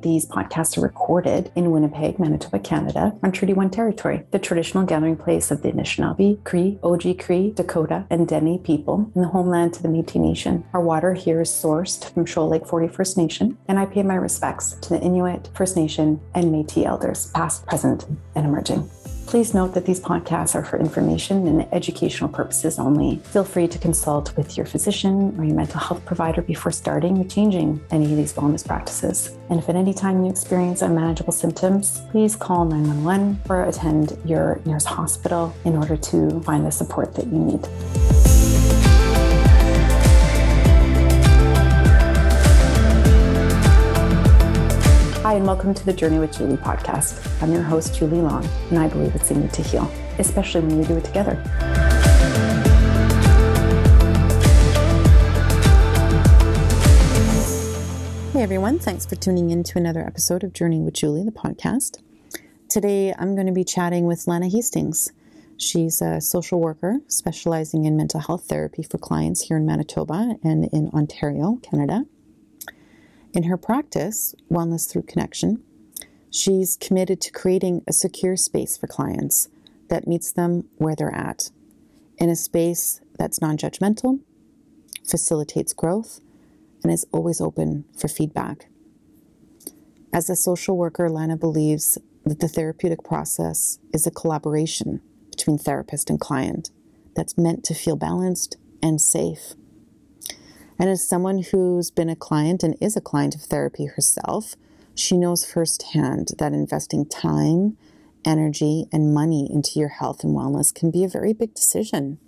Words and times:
These 0.00 0.26
podcasts 0.26 0.78
are 0.78 0.82
recorded 0.82 1.50
in 1.56 1.72
Winnipeg, 1.72 2.20
Manitoba, 2.20 2.60
Canada, 2.60 3.16
on 3.22 3.32
Treaty 3.32 3.52
1 3.52 3.70
territory, 3.70 4.24
the 4.30 4.38
traditional 4.38 4.84
gathering 4.84 5.16
place 5.16 5.50
of 5.50 5.62
the 5.62 5.72
Anishinaabe, 5.72 6.44
Cree, 6.44 6.78
Oji 6.82 7.18
Cree, 7.18 7.50
Dakota, 7.50 8.06
and 8.08 8.28
Dene 8.28 8.60
people 8.60 9.10
in 9.16 9.22
the 9.22 9.28
homeland 9.28 9.74
to 9.74 9.82
the 9.82 9.88
Métis 9.88 10.20
Nation. 10.20 10.64
Our 10.72 10.82
water 10.82 11.14
here 11.14 11.40
is 11.40 11.50
sourced 11.50 12.12
from 12.12 12.26
Shoal 12.26 12.48
Lake 12.48 12.66
40 12.66 12.88
First 12.88 13.18
Nation, 13.18 13.58
and 13.66 13.78
I 13.78 13.86
pay 13.86 14.04
my 14.04 14.14
respects 14.14 14.74
to 14.82 14.90
the 14.90 15.00
Inuit, 15.00 15.50
First 15.54 15.76
Nation, 15.76 16.20
and 16.34 16.46
Métis 16.46 16.86
elders, 16.86 17.30
past, 17.32 17.66
present, 17.66 18.06
and 18.36 18.46
emerging. 18.46 18.88
Please 19.28 19.52
note 19.52 19.74
that 19.74 19.84
these 19.84 20.00
podcasts 20.00 20.54
are 20.54 20.64
for 20.64 20.78
information 20.78 21.46
and 21.46 21.68
educational 21.70 22.30
purposes 22.30 22.78
only. 22.78 23.16
Feel 23.24 23.44
free 23.44 23.68
to 23.68 23.78
consult 23.78 24.34
with 24.38 24.56
your 24.56 24.64
physician 24.64 25.38
or 25.38 25.44
your 25.44 25.54
mental 25.54 25.78
health 25.78 26.02
provider 26.06 26.40
before 26.40 26.72
starting 26.72 27.18
or 27.18 27.24
changing 27.24 27.78
any 27.90 28.06
of 28.06 28.16
these 28.16 28.32
wellness 28.32 28.66
practices. 28.66 29.36
And 29.50 29.58
if 29.58 29.68
at 29.68 29.76
any 29.76 29.92
time 29.92 30.24
you 30.24 30.30
experience 30.30 30.80
unmanageable 30.80 31.34
symptoms, 31.34 32.00
please 32.10 32.34
call 32.34 32.64
911 32.64 33.42
or 33.50 33.64
attend 33.64 34.16
your 34.24 34.62
nearest 34.64 34.86
hospital 34.86 35.54
in 35.66 35.76
order 35.76 35.98
to 35.98 36.40
find 36.40 36.64
the 36.64 36.72
support 36.72 37.14
that 37.16 37.26
you 37.26 37.38
need. 37.38 38.27
Hi, 45.28 45.34
and 45.34 45.46
welcome 45.46 45.74
to 45.74 45.84
the 45.84 45.92
Journey 45.92 46.18
with 46.18 46.32
Julie 46.32 46.56
podcast. 46.56 47.30
I'm 47.42 47.52
your 47.52 47.60
host, 47.60 47.94
Julie 47.94 48.22
Long, 48.22 48.48
and 48.70 48.78
I 48.78 48.88
believe 48.88 49.14
it's 49.14 49.30
in 49.30 49.42
you 49.42 49.48
to 49.48 49.62
heal, 49.62 49.92
especially 50.18 50.62
when 50.62 50.78
we 50.78 50.86
do 50.86 50.96
it 50.96 51.04
together. 51.04 51.34
Hey 58.32 58.42
everyone, 58.42 58.78
thanks 58.78 59.04
for 59.04 59.16
tuning 59.16 59.50
in 59.50 59.64
to 59.64 59.76
another 59.76 60.00
episode 60.00 60.44
of 60.44 60.54
Journey 60.54 60.80
with 60.80 60.94
Julie, 60.94 61.24
the 61.24 61.30
podcast. 61.30 61.98
Today 62.70 63.12
I'm 63.18 63.34
going 63.34 63.48
to 63.48 63.52
be 63.52 63.64
chatting 63.64 64.06
with 64.06 64.26
Lana 64.26 64.48
Hastings. 64.48 65.12
She's 65.58 66.00
a 66.00 66.22
social 66.22 66.58
worker 66.58 67.00
specializing 67.06 67.84
in 67.84 67.98
mental 67.98 68.20
health 68.20 68.44
therapy 68.48 68.82
for 68.82 68.96
clients 68.96 69.42
here 69.42 69.58
in 69.58 69.66
Manitoba 69.66 70.36
and 70.42 70.70
in 70.72 70.88
Ontario, 70.94 71.56
Canada. 71.56 72.06
In 73.34 73.44
her 73.44 73.56
practice, 73.56 74.34
Wellness 74.50 74.90
Through 74.90 75.02
Connection, 75.02 75.62
she's 76.30 76.76
committed 76.76 77.20
to 77.20 77.30
creating 77.30 77.82
a 77.86 77.92
secure 77.92 78.36
space 78.36 78.76
for 78.76 78.86
clients 78.86 79.48
that 79.88 80.06
meets 80.06 80.32
them 80.32 80.68
where 80.78 80.94
they're 80.96 81.14
at, 81.14 81.50
in 82.16 82.30
a 82.30 82.36
space 82.36 83.00
that's 83.18 83.40
non 83.40 83.56
judgmental, 83.56 84.20
facilitates 85.06 85.72
growth, 85.72 86.20
and 86.82 86.92
is 86.92 87.06
always 87.12 87.40
open 87.40 87.84
for 87.96 88.08
feedback. 88.08 88.68
As 90.12 90.30
a 90.30 90.36
social 90.36 90.76
worker, 90.76 91.10
Lana 91.10 91.36
believes 91.36 91.98
that 92.24 92.40
the 92.40 92.48
therapeutic 92.48 93.04
process 93.04 93.78
is 93.92 94.06
a 94.06 94.10
collaboration 94.10 95.00
between 95.30 95.58
therapist 95.58 96.08
and 96.08 96.18
client 96.18 96.70
that's 97.14 97.38
meant 97.38 97.62
to 97.64 97.74
feel 97.74 97.96
balanced 97.96 98.56
and 98.82 99.00
safe. 99.00 99.54
And 100.78 100.88
as 100.88 101.06
someone 101.06 101.42
who's 101.42 101.90
been 101.90 102.08
a 102.08 102.16
client 102.16 102.62
and 102.62 102.76
is 102.80 102.96
a 102.96 103.00
client 103.00 103.34
of 103.34 103.40
therapy 103.42 103.86
herself, 103.86 104.54
she 104.94 105.16
knows 105.16 105.44
firsthand 105.44 106.32
that 106.38 106.52
investing 106.52 107.06
time, 107.06 107.76
energy, 108.24 108.86
and 108.92 109.12
money 109.12 109.48
into 109.50 109.78
your 109.78 109.88
health 109.88 110.22
and 110.22 110.36
wellness 110.36 110.74
can 110.74 110.90
be 110.90 111.04
a 111.04 111.08
very 111.08 111.32
big 111.32 111.54
decision. 111.54 112.18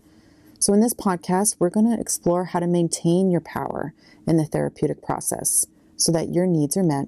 So, 0.58 0.74
in 0.74 0.80
this 0.80 0.94
podcast, 0.94 1.56
we're 1.58 1.70
going 1.70 1.90
to 1.90 2.00
explore 2.00 2.46
how 2.46 2.60
to 2.60 2.66
maintain 2.66 3.30
your 3.30 3.40
power 3.40 3.94
in 4.26 4.36
the 4.36 4.44
therapeutic 4.44 5.02
process 5.02 5.66
so 5.96 6.12
that 6.12 6.34
your 6.34 6.46
needs 6.46 6.76
are 6.76 6.82
met 6.82 7.06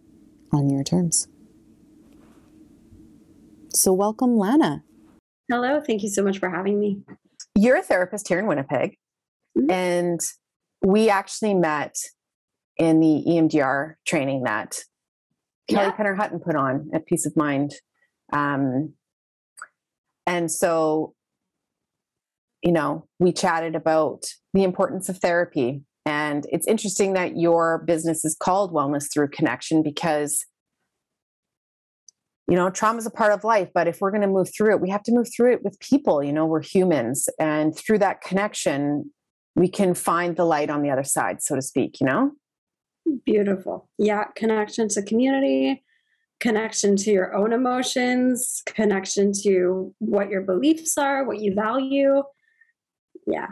on 0.53 0.70
your 0.70 0.85
terms. 0.85 1.29
So, 3.69 3.93
welcome, 3.93 4.37
Lana. 4.37 4.85
Hello. 5.51 5.81
Thank 5.81 6.03
you 6.03 6.09
so 6.09 6.23
much 6.23 6.39
for 6.39 6.48
having 6.48 6.79
me. 6.79 7.03
You're 7.55 7.77
a 7.77 7.83
therapist 7.83 8.29
here 8.29 8.39
in 8.39 8.47
Winnipeg. 8.47 8.97
Mm-hmm. 9.58 9.70
And 9.70 10.20
we 10.85 11.09
actually 11.09 11.55
met 11.55 11.97
in 12.77 13.01
the 13.01 13.25
EMDR 13.29 13.95
training 14.07 14.43
that 14.45 14.79
Kelly 15.69 15.87
yeah. 15.87 15.97
Penner 15.97 16.17
Hutton 16.17 16.41
put 16.41 16.57
on 16.57 16.91
at 16.93 17.07
Peace 17.07 17.27
of 17.27 17.37
Mind. 17.37 17.75
Um, 18.33 18.95
and 20.27 20.51
so, 20.51 21.15
you 22.63 22.73
know, 22.73 23.07
we 23.19 23.33
chatted 23.33 23.75
about 23.75 24.25
the 24.55 24.65
importance 24.65 25.09
of 25.09 25.19
therapy. 25.19 25.83
And 26.05 26.47
it's 26.51 26.67
interesting 26.67 27.13
that 27.13 27.37
your 27.37 27.85
business 27.87 28.25
is 28.25 28.37
called 28.41 28.73
Wellness 28.73 29.13
Through 29.13 29.29
Connection 29.29 29.83
because, 29.83 30.45
you 32.49 32.57
know, 32.57 32.70
trauma 32.70 32.99
is 32.99 33.07
a 33.07 33.11
part 33.11 33.33
of 33.33 33.45
life. 33.45 33.69
But 33.73 33.87
if 33.87 34.01
we're 34.01 34.11
going 34.11 34.23
to 34.23 34.29
move 34.29 34.51
through 34.57 34.73
it, 34.73 34.81
we 34.81 34.91
have 34.91 35.03
to 35.05 35.13
move 35.13 35.29
through 35.35 35.55
it 35.55 35.63
with 35.63 35.79
people. 35.79 36.23
You 36.23 36.33
know, 36.33 36.47
we're 36.47 36.63
humans. 36.63 37.29
And 37.39 37.77
through 37.77 37.99
that 37.99 38.20
connection, 38.20 39.13
we 39.55 39.68
can 39.68 39.95
find 39.95 40.36
the 40.36 40.45
light 40.45 40.70
on 40.70 40.83
the 40.83 40.90
other 40.90 41.05
side, 41.05 41.42
so 41.42 41.55
to 41.55 41.63
speak, 41.63 42.01
you 42.01 42.07
know? 42.07 42.33
Beautiful. 43.24 43.89
Yeah. 43.98 44.24
Connection 44.35 44.89
to 44.90 45.02
community, 45.02 45.83
connection 46.40 46.96
to 46.96 47.11
your 47.11 47.35
own 47.35 47.52
emotions, 47.52 48.63
connection 48.67 49.33
to 49.42 49.95
what 49.98 50.30
your 50.30 50.42
beliefs 50.42 50.96
are, 50.96 51.24
what 51.24 51.40
you 51.40 51.55
value. 51.55 52.23
Yeah. 53.27 53.48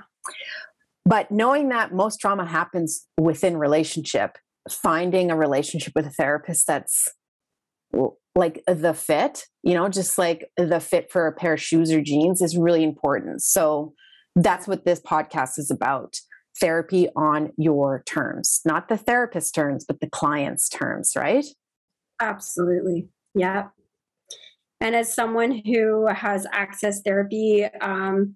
But 1.04 1.30
knowing 1.30 1.68
that 1.70 1.92
most 1.92 2.20
trauma 2.20 2.46
happens 2.46 3.06
within 3.18 3.56
relationship, 3.56 4.38
finding 4.70 5.30
a 5.30 5.36
relationship 5.36 5.92
with 5.94 6.06
a 6.06 6.10
therapist 6.10 6.66
that's 6.66 7.08
like 8.34 8.62
the 8.66 8.94
fit, 8.94 9.44
you 9.62 9.74
know, 9.74 9.88
just 9.88 10.18
like 10.18 10.50
the 10.56 10.80
fit 10.80 11.10
for 11.10 11.26
a 11.26 11.32
pair 11.32 11.54
of 11.54 11.62
shoes 11.62 11.90
or 11.90 12.00
jeans 12.00 12.40
is 12.40 12.56
really 12.56 12.84
important. 12.84 13.42
So, 13.42 13.94
that's 14.36 14.66
what 14.68 14.84
this 14.84 15.00
podcast 15.00 15.58
is 15.58 15.70
about 15.70 16.16
therapy 16.60 17.08
on 17.16 17.52
your 17.56 18.02
terms, 18.06 18.60
not 18.64 18.88
the 18.88 18.96
therapist's 18.96 19.50
terms, 19.50 19.84
but 19.86 20.00
the 20.00 20.10
client's 20.10 20.68
terms, 20.68 21.12
right? 21.16 21.46
Absolutely. 22.20 23.08
Yeah. 23.34 23.68
And 24.80 24.94
as 24.94 25.14
someone 25.14 25.62
who 25.64 26.06
has 26.06 26.46
access 26.52 27.00
therapy, 27.02 27.64
um, 27.80 28.34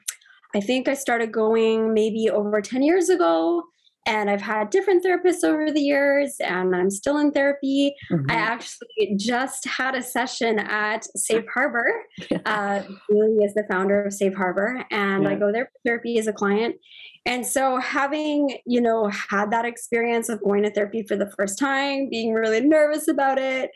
I 0.54 0.60
think 0.60 0.88
I 0.88 0.94
started 0.94 1.32
going 1.32 1.92
maybe 1.94 2.30
over 2.30 2.60
10 2.60 2.82
years 2.82 3.08
ago. 3.08 3.64
And 4.06 4.28
I've 4.28 4.42
had 4.42 4.70
different 4.70 5.04
therapists 5.04 5.44
over 5.44 5.70
the 5.70 5.80
years, 5.80 6.36
and 6.40 6.76
I'm 6.76 6.90
still 6.90 7.18
in 7.18 7.32
therapy. 7.32 7.94
Mm-hmm. 8.10 8.30
I 8.30 8.34
actually 8.34 9.14
just 9.16 9.66
had 9.66 9.94
a 9.94 10.02
session 10.02 10.58
at 10.58 11.04
Safe 11.16 11.46
Harbor. 11.52 11.90
uh, 12.44 12.82
Julie 13.10 13.44
is 13.44 13.54
the 13.54 13.64
founder 13.70 14.04
of 14.04 14.12
Safe 14.12 14.34
Harbor, 14.34 14.84
and 14.90 15.22
yeah. 15.22 15.30
I 15.30 15.34
go 15.36 15.50
there 15.50 15.66
for 15.66 15.78
therapy 15.84 16.18
as 16.18 16.26
a 16.26 16.32
client. 16.32 16.76
And 17.24 17.46
so, 17.46 17.78
having 17.78 18.58
you 18.66 18.80
know 18.82 19.10
had 19.30 19.50
that 19.52 19.64
experience 19.64 20.28
of 20.28 20.42
going 20.42 20.64
to 20.64 20.70
therapy 20.70 21.02
for 21.02 21.16
the 21.16 21.32
first 21.38 21.58
time, 21.58 22.10
being 22.10 22.34
really 22.34 22.60
nervous 22.60 23.08
about 23.08 23.38
it, 23.38 23.70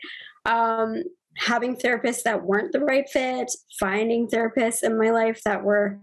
um, 0.45 1.03
having 1.37 1.75
therapists 1.75 2.23
that 2.23 2.43
weren't 2.43 2.71
the 2.71 2.81
right 2.81 3.09
fit, 3.09 3.51
finding 3.79 4.27
therapists 4.27 4.83
in 4.83 4.99
my 4.99 5.09
life 5.09 5.41
that 5.43 5.63
were 5.63 5.99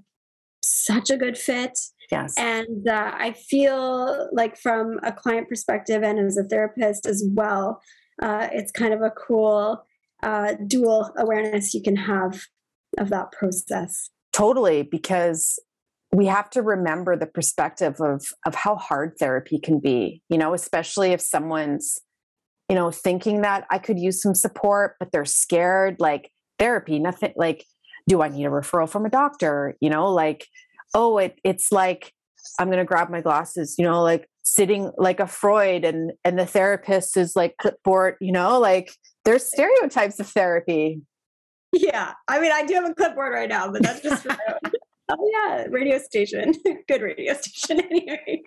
such 0.62 1.10
a 1.10 1.16
good 1.16 1.38
fit 1.38 1.78
Yes. 2.10 2.34
And 2.38 2.86
uh, 2.88 3.12
I 3.14 3.32
feel 3.32 4.28
like, 4.32 4.56
from 4.56 5.00
a 5.02 5.12
client 5.12 5.48
perspective 5.48 6.02
and 6.02 6.18
as 6.18 6.36
a 6.36 6.44
therapist 6.44 7.06
as 7.06 7.24
well, 7.28 7.82
uh, 8.22 8.48
it's 8.52 8.72
kind 8.72 8.94
of 8.94 9.02
a 9.02 9.10
cool 9.10 9.84
uh, 10.22 10.54
dual 10.66 11.12
awareness 11.18 11.74
you 11.74 11.82
can 11.82 11.96
have 11.96 12.44
of 12.98 13.08
that 13.10 13.32
process. 13.32 14.10
Totally, 14.32 14.82
because 14.82 15.58
we 16.12 16.26
have 16.26 16.48
to 16.50 16.62
remember 16.62 17.16
the 17.16 17.26
perspective 17.26 18.00
of 18.00 18.24
of 18.46 18.54
how 18.54 18.76
hard 18.76 19.18
therapy 19.18 19.58
can 19.58 19.80
be. 19.80 20.22
You 20.28 20.38
know, 20.38 20.54
especially 20.54 21.12
if 21.12 21.20
someone's, 21.20 21.98
you 22.68 22.74
know, 22.74 22.90
thinking 22.90 23.42
that 23.42 23.66
I 23.70 23.78
could 23.78 23.98
use 23.98 24.22
some 24.22 24.34
support, 24.34 24.94
but 24.98 25.10
they're 25.12 25.24
scared. 25.24 25.96
Like 25.98 26.30
therapy, 26.58 26.98
nothing. 26.98 27.32
Like, 27.36 27.64
do 28.08 28.22
I 28.22 28.28
need 28.28 28.46
a 28.46 28.50
referral 28.50 28.88
from 28.88 29.04
a 29.04 29.10
doctor? 29.10 29.76
You 29.80 29.90
know, 29.90 30.12
like 30.12 30.46
oh, 30.96 31.18
it 31.18 31.38
it's 31.44 31.70
like 31.70 32.12
I'm 32.58 32.70
gonna 32.70 32.84
grab 32.84 33.10
my 33.10 33.20
glasses, 33.20 33.76
you 33.78 33.84
know, 33.84 34.02
like 34.02 34.28
sitting 34.42 34.90
like 34.96 35.20
a 35.20 35.26
Freud 35.26 35.84
and 35.84 36.12
and 36.24 36.38
the 36.38 36.46
therapist 36.46 37.16
is 37.16 37.36
like 37.36 37.56
clipboard, 37.58 38.16
you 38.20 38.32
know, 38.32 38.58
like 38.58 38.92
there's 39.24 39.46
stereotypes 39.46 40.18
of 40.18 40.26
therapy. 40.28 41.02
Yeah. 41.72 42.14
I 42.26 42.40
mean 42.40 42.50
I 42.50 42.64
do 42.64 42.74
have 42.74 42.90
a 42.90 42.94
clipboard 42.94 43.32
right 43.32 43.48
now, 43.48 43.70
but 43.70 43.82
that's 43.82 44.00
just 44.00 44.22
for 44.22 44.36
Oh 45.08 45.30
yeah, 45.32 45.66
radio 45.70 45.98
station. 45.98 46.52
Good 46.88 47.02
radio 47.02 47.34
station 47.34 47.80
anyway. 47.90 48.42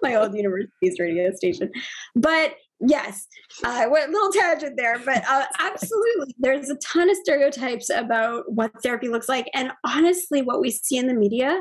My 0.00 0.14
old 0.14 0.34
university's 0.34 0.98
radio 0.98 1.30
station. 1.34 1.70
But 2.14 2.54
yes, 2.80 3.26
I 3.64 3.84
uh, 3.84 3.90
went 3.90 4.08
a 4.08 4.12
little 4.12 4.32
tangent 4.32 4.78
there, 4.78 4.98
but 4.98 5.22
uh, 5.28 5.44
absolutely, 5.58 6.34
there's 6.38 6.70
a 6.70 6.76
ton 6.76 7.10
of 7.10 7.16
stereotypes 7.16 7.90
about 7.90 8.50
what 8.50 8.72
therapy 8.82 9.08
looks 9.08 9.28
like, 9.28 9.50
and 9.52 9.72
honestly, 9.84 10.40
what 10.40 10.60
we 10.60 10.70
see 10.70 10.96
in 10.96 11.06
the 11.06 11.12
media 11.12 11.60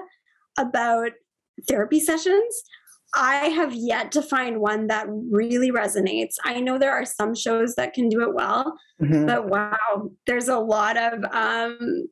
about 0.59 1.11
therapy 1.67 2.00
sessions 2.00 2.63
I 3.13 3.47
have 3.47 3.73
yet 3.73 4.11
to 4.13 4.21
find 4.21 4.61
one 4.61 4.88
that 4.88 5.07
really 5.09 5.71
resonates. 5.71 6.35
I 6.44 6.59
know 6.59 6.77
there 6.77 6.94
are 6.94 7.06
some 7.06 7.33
shows 7.33 7.75
that 7.75 7.94
can 7.94 8.07
do 8.07 8.21
it 8.21 8.35
well, 8.35 8.77
mm-hmm. 9.01 9.25
but 9.25 9.47
wow, 9.47 10.11
there's 10.27 10.47
a 10.47 10.59
lot 10.59 10.95
of 10.97 11.23
um 11.31 12.07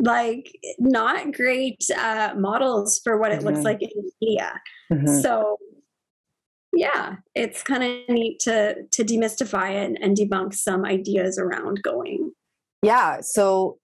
like 0.00 0.50
not 0.80 1.32
great 1.32 1.84
uh 1.96 2.34
models 2.36 3.00
for 3.04 3.18
what 3.18 3.30
it 3.30 3.38
mm-hmm. 3.38 3.48
looks 3.48 3.60
like 3.60 3.82
in 3.82 3.90
media. 4.20 4.60
Mm-hmm. 4.92 5.20
So 5.20 5.58
yeah, 6.72 7.16
it's 7.36 7.62
kind 7.62 7.84
of 7.84 8.08
neat 8.12 8.40
to 8.40 8.74
to 8.90 9.04
demystify 9.04 9.70
it 9.70 9.86
and, 9.86 9.98
and 10.02 10.16
debunk 10.16 10.54
some 10.54 10.84
ideas 10.84 11.38
around 11.38 11.82
going. 11.82 12.32
Yeah. 12.82 13.20
So 13.20 13.78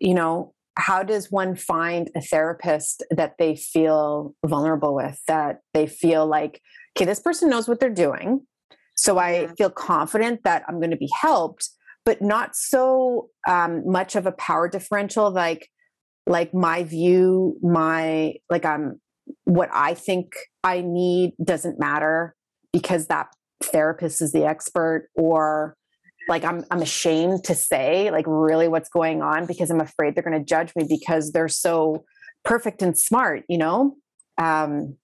you 0.00 0.14
know, 0.14 0.54
how 0.76 1.02
does 1.02 1.30
one 1.30 1.54
find 1.54 2.10
a 2.16 2.20
therapist 2.20 3.04
that 3.10 3.34
they 3.38 3.56
feel 3.56 4.34
vulnerable 4.46 4.94
with 4.94 5.20
that 5.28 5.60
they 5.74 5.86
feel 5.86 6.26
like 6.26 6.60
okay 6.96 7.04
this 7.04 7.20
person 7.20 7.48
knows 7.48 7.68
what 7.68 7.80
they're 7.80 7.90
doing 7.90 8.40
so 8.96 9.18
i 9.18 9.48
feel 9.58 9.70
confident 9.70 10.42
that 10.44 10.62
i'm 10.68 10.78
going 10.78 10.90
to 10.90 10.96
be 10.96 11.10
helped 11.20 11.70
but 12.04 12.20
not 12.20 12.56
so 12.56 13.28
um, 13.46 13.88
much 13.88 14.16
of 14.16 14.26
a 14.26 14.32
power 14.32 14.68
differential 14.68 15.30
like 15.30 15.68
like 16.26 16.54
my 16.54 16.82
view 16.82 17.58
my 17.62 18.34
like 18.48 18.64
i'm 18.64 18.82
um, 18.82 19.00
what 19.44 19.68
i 19.72 19.94
think 19.94 20.34
i 20.64 20.80
need 20.80 21.32
doesn't 21.42 21.78
matter 21.78 22.34
because 22.72 23.06
that 23.06 23.28
therapist 23.62 24.20
is 24.20 24.32
the 24.32 24.44
expert 24.44 25.08
or 25.14 25.76
like 26.28 26.44
I'm 26.44 26.64
I'm 26.70 26.82
ashamed 26.82 27.44
to 27.44 27.54
say 27.54 28.10
like 28.10 28.24
really 28.28 28.68
what's 28.68 28.88
going 28.88 29.22
on 29.22 29.46
because 29.46 29.70
I'm 29.70 29.80
afraid 29.80 30.14
they're 30.14 30.22
going 30.22 30.38
to 30.38 30.44
judge 30.44 30.72
me 30.76 30.84
because 30.88 31.32
they're 31.32 31.48
so 31.48 32.04
perfect 32.44 32.82
and 32.82 32.96
smart, 32.96 33.44
you 33.48 33.58
know? 33.58 33.96
Um 34.40 34.96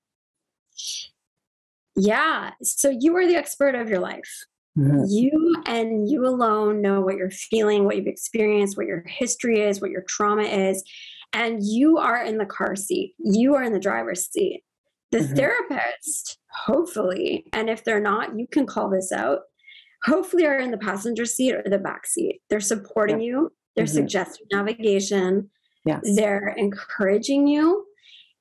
yeah, 1.97 2.53
so 2.63 2.91
you 2.91 3.17
are 3.17 3.27
the 3.27 3.35
expert 3.35 3.75
of 3.75 3.89
your 3.89 3.99
life. 3.99 4.31
Mm-hmm. 4.79 5.05
You 5.09 5.63
and 5.67 6.09
you 6.09 6.25
alone 6.27 6.81
know 6.81 7.01
what 7.01 7.17
you're 7.17 7.31
feeling, 7.31 7.85
what 7.85 7.97
you've 7.97 8.07
experienced, 8.07 8.77
what 8.77 8.87
your 8.87 9.03
history 9.07 9.61
is, 9.61 9.81
what 9.81 9.91
your 9.91 10.05
trauma 10.09 10.45
is, 10.45 10.85
and 11.33 11.59
you 11.63 11.99
are 11.99 12.23
in 12.23 12.39
the 12.39 12.47
car 12.47 12.77
seat. 12.77 13.15
You 13.19 13.57
are 13.57 13.65
in 13.65 13.73
the 13.73 13.81
driver's 13.81 14.31
seat. 14.31 14.63
The 15.11 15.19
mm-hmm. 15.19 15.35
therapist, 15.35 16.39
hopefully, 16.53 17.47
and 17.53 17.69
if 17.69 17.83
they're 17.83 18.01
not, 18.01 18.39
you 18.39 18.47
can 18.47 18.67
call 18.67 18.91
this 18.91 19.11
out 19.11 19.41
hopefully 20.05 20.47
are 20.47 20.59
in 20.59 20.71
the 20.71 20.79
passenger 20.79 21.25
seat 21.25 21.55
or 21.55 21.63
the 21.65 21.79
back 21.79 22.07
seat. 22.07 22.41
They're 22.51 22.61
supporting 22.61 23.21
you, 23.21 23.53
they're 23.77 23.85
mm-hmm. 23.85 23.95
suggesting 23.95 24.47
navigation, 24.53 25.51
yes. 25.85 26.01
they're 26.15 26.55
encouraging 26.57 27.47
you, 27.47 27.85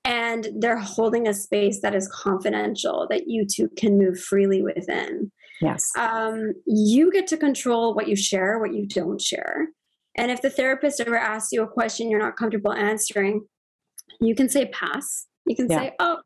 and 0.04 0.48
they're 0.60 0.78
holding 0.78 1.28
a 1.28 1.34
space 1.34 1.82
that 1.82 1.94
is 1.94 2.08
confidential 2.08 3.08
that 3.10 3.28
you 3.28 3.46
two 3.46 3.70
can 3.78 3.98
move 3.98 4.20
freely 4.20 4.62
within. 4.62 5.32
Yes. 5.62 5.92
Um, 5.98 6.54
you 6.66 7.12
get 7.12 7.28
to 7.28 7.38
control 7.38 7.94
what 7.94 8.08
you 8.08 8.16
share, 8.16 8.60
what 8.60 8.74
you 8.74 8.88
don't 8.88 9.20
share. 9.20 9.70
And 10.16 10.32
if 10.32 10.42
the 10.42 10.50
therapist 10.50 11.00
ever 11.00 11.18
asks 11.18 11.52
you 11.52 11.64
a 11.64 11.68
question 11.68 12.10
you're 12.10 12.20
not 12.20 12.38
comfortable 12.38 12.74
answering, 12.74 13.46
you 14.20 14.36
can 14.36 14.50
say 14.50 14.66
pass. 14.68 15.28
You 15.46 15.56
can 15.56 15.70
yeah. 15.70 15.78
say, 15.78 15.96
oh, 16.00 16.18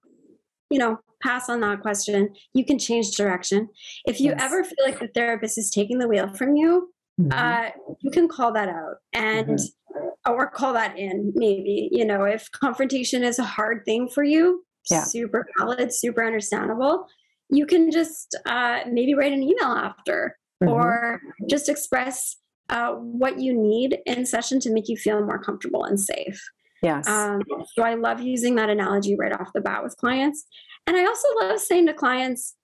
you 0.69 0.79
know, 0.79 0.99
pass 1.21 1.49
on 1.49 1.61
that 1.61 1.81
question. 1.81 2.33
You 2.53 2.65
can 2.65 2.79
change 2.79 3.11
direction. 3.15 3.69
If 4.05 4.19
you 4.19 4.31
yes. 4.31 4.41
ever 4.41 4.63
feel 4.63 4.85
like 4.85 4.99
the 4.99 5.09
therapist 5.09 5.57
is 5.57 5.69
taking 5.69 5.99
the 5.99 6.07
wheel 6.07 6.33
from 6.33 6.55
you, 6.55 6.91
mm-hmm. 7.19 7.31
uh, 7.31 7.69
you 8.01 8.11
can 8.11 8.27
call 8.27 8.53
that 8.53 8.69
out 8.69 8.95
and 9.13 9.57
mm-hmm. 9.59 10.31
or 10.31 10.49
call 10.49 10.73
that 10.73 10.97
in. 10.97 11.31
Maybe 11.35 11.89
you 11.91 12.05
know 12.05 12.23
if 12.23 12.51
confrontation 12.51 13.23
is 13.23 13.39
a 13.39 13.43
hard 13.43 13.83
thing 13.85 14.07
for 14.07 14.23
you, 14.23 14.63
yeah. 14.89 15.03
super 15.03 15.45
valid, 15.57 15.93
super 15.93 16.25
understandable. 16.25 17.07
You 17.49 17.65
can 17.65 17.91
just 17.91 18.37
uh, 18.45 18.79
maybe 18.89 19.13
write 19.13 19.33
an 19.33 19.43
email 19.43 19.71
after, 19.71 20.37
mm-hmm. 20.63 20.71
or 20.71 21.21
just 21.49 21.69
express 21.69 22.37
uh, 22.69 22.93
what 22.93 23.39
you 23.39 23.53
need 23.53 23.99
in 24.05 24.25
session 24.25 24.59
to 24.61 24.71
make 24.71 24.87
you 24.87 24.95
feel 24.95 25.23
more 25.25 25.39
comfortable 25.39 25.83
and 25.83 25.99
safe. 25.99 26.41
Yes. 26.81 27.07
Um, 27.07 27.41
so 27.75 27.83
I 27.83 27.93
love 27.93 28.21
using 28.21 28.55
that 28.55 28.69
analogy 28.69 29.15
right 29.15 29.33
off 29.33 29.53
the 29.53 29.61
bat 29.61 29.83
with 29.83 29.95
clients. 29.97 30.45
And 30.87 30.97
I 30.97 31.05
also 31.05 31.27
love 31.41 31.59
saying 31.59 31.85
to 31.87 31.93
clients, 31.93 32.55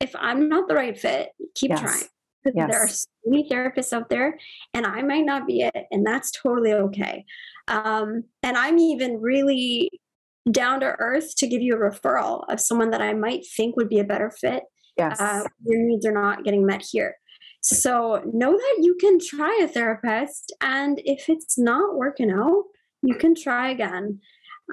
if 0.00 0.14
I'm 0.18 0.48
not 0.48 0.68
the 0.68 0.74
right 0.74 0.98
fit, 0.98 1.30
keep 1.54 1.70
yes. 1.70 1.80
trying. 1.80 2.02
Yes. 2.54 2.70
There 2.70 2.82
are 2.82 2.88
so 2.88 3.06
many 3.26 3.48
therapists 3.48 3.92
out 3.92 4.08
there, 4.10 4.36
and 4.74 4.84
I 4.84 5.02
might 5.02 5.24
not 5.24 5.46
be 5.46 5.62
it, 5.62 5.86
and 5.92 6.04
that's 6.04 6.32
totally 6.32 6.72
okay. 6.72 7.24
Um, 7.68 8.24
and 8.42 8.56
I'm 8.56 8.80
even 8.80 9.20
really 9.20 9.90
down 10.50 10.80
to 10.80 10.96
earth 10.98 11.36
to 11.36 11.46
give 11.46 11.62
you 11.62 11.74
a 11.74 11.78
referral 11.78 12.42
of 12.48 12.58
someone 12.58 12.90
that 12.90 13.00
I 13.00 13.14
might 13.14 13.46
think 13.56 13.76
would 13.76 13.88
be 13.88 14.00
a 14.00 14.04
better 14.04 14.28
fit. 14.28 14.64
Yes. 14.98 15.20
Uh, 15.20 15.44
your 15.64 15.84
needs 15.84 16.04
are 16.04 16.12
not 16.12 16.42
getting 16.42 16.66
met 16.66 16.82
here. 16.82 17.14
So 17.60 18.20
know 18.34 18.56
that 18.56 18.78
you 18.80 18.96
can 19.00 19.20
try 19.20 19.60
a 19.62 19.68
therapist, 19.68 20.52
and 20.60 21.00
if 21.04 21.28
it's 21.28 21.56
not 21.56 21.94
working 21.94 22.32
out, 22.32 22.64
you 23.02 23.14
can 23.16 23.34
try 23.34 23.70
again. 23.70 24.20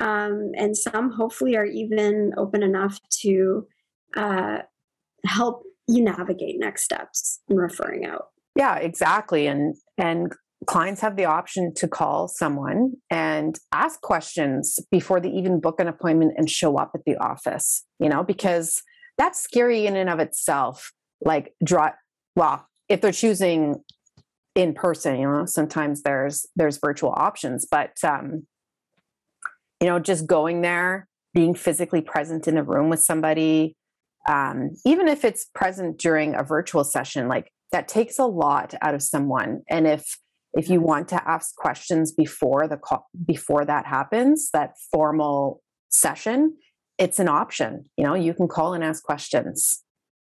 Um, 0.02 0.52
and 0.56 0.78
some 0.78 1.12
hopefully 1.12 1.58
are 1.58 1.66
even 1.66 2.32
open 2.38 2.64
enough 2.64 3.00
to 3.22 3.68
uh, 4.16 4.60
help 5.26 5.64
you 5.88 6.04
navigate 6.04 6.60
next 6.60 6.84
steps 6.84 7.42
in 7.50 7.58
referring 7.58 8.06
out. 8.06 8.28
Yeah, 8.56 8.76
exactly. 8.78 9.48
And 9.48 9.76
and 9.98 10.32
clients 10.68 11.02
have 11.02 11.16
the 11.16 11.26
option 11.26 11.74
to 11.74 11.88
call 11.88 12.28
someone 12.28 12.94
and 13.10 13.58
ask 13.72 14.02
questions 14.02 14.78
before 14.92 15.20
they 15.20 15.30
even 15.30 15.60
book 15.60 15.80
an 15.80 15.88
appointment 15.88 16.34
and 16.38 16.50
show 16.50 16.78
up 16.78 16.92
at 16.94 17.02
the 17.06 17.16
office, 17.18 17.86
you 18.00 18.10
know, 18.10 18.24
because 18.24 18.82
that's 19.18 19.42
scary 19.42 19.86
in 19.86 19.96
and 19.96 20.10
of 20.10 20.20
itself. 20.20 20.92
Like 21.22 21.54
draw 21.64 21.92
well, 22.36 22.68
if 22.88 23.02
they're 23.02 23.12
choosing 23.12 23.84
in 24.56 24.74
person, 24.74 25.20
you 25.20 25.28
know, 25.28 25.46
sometimes 25.46 26.02
there's 26.04 26.46
there's 26.56 26.78
virtual 26.78 27.14
options, 27.16 27.68
but 27.70 27.92
um 28.04 28.44
you 29.82 29.88
know, 29.88 30.00
just 30.00 30.28
going 30.28 30.62
there, 30.62 31.08
being 31.34 31.56
physically 31.56 32.02
present 32.02 32.48
in 32.48 32.58
a 32.58 32.64
room 32.64 32.90
with 32.90 33.02
somebody, 33.02 33.76
um, 34.28 34.72
even 34.86 35.08
if 35.08 35.24
it's 35.24 35.46
present 35.56 35.98
during 35.98 36.36
a 36.36 36.44
virtual 36.44 36.84
session, 36.84 37.28
like 37.28 37.52
that 37.72 37.88
takes 37.88 38.20
a 38.20 38.26
lot 38.26 38.74
out 38.82 38.94
of 38.94 39.02
someone. 39.02 39.62
And 39.70 39.88
if 39.88 40.18
if 40.54 40.68
you 40.68 40.82
want 40.82 41.08
to 41.10 41.30
ask 41.30 41.56
questions 41.56 42.12
before 42.12 42.68
the 42.68 42.78
call, 42.78 43.08
before 43.26 43.66
that 43.66 43.86
happens, 43.86 44.50
that 44.52 44.74
formal 44.92 45.62
session, 45.90 46.58
it's 46.98 47.20
an 47.20 47.30
option. 47.30 47.86
You 47.98 48.06
know, 48.06 48.16
you 48.16 48.34
can 48.34 48.48
call 48.48 48.74
and 48.74 48.84
ask 48.84 49.04
questions 49.04 49.84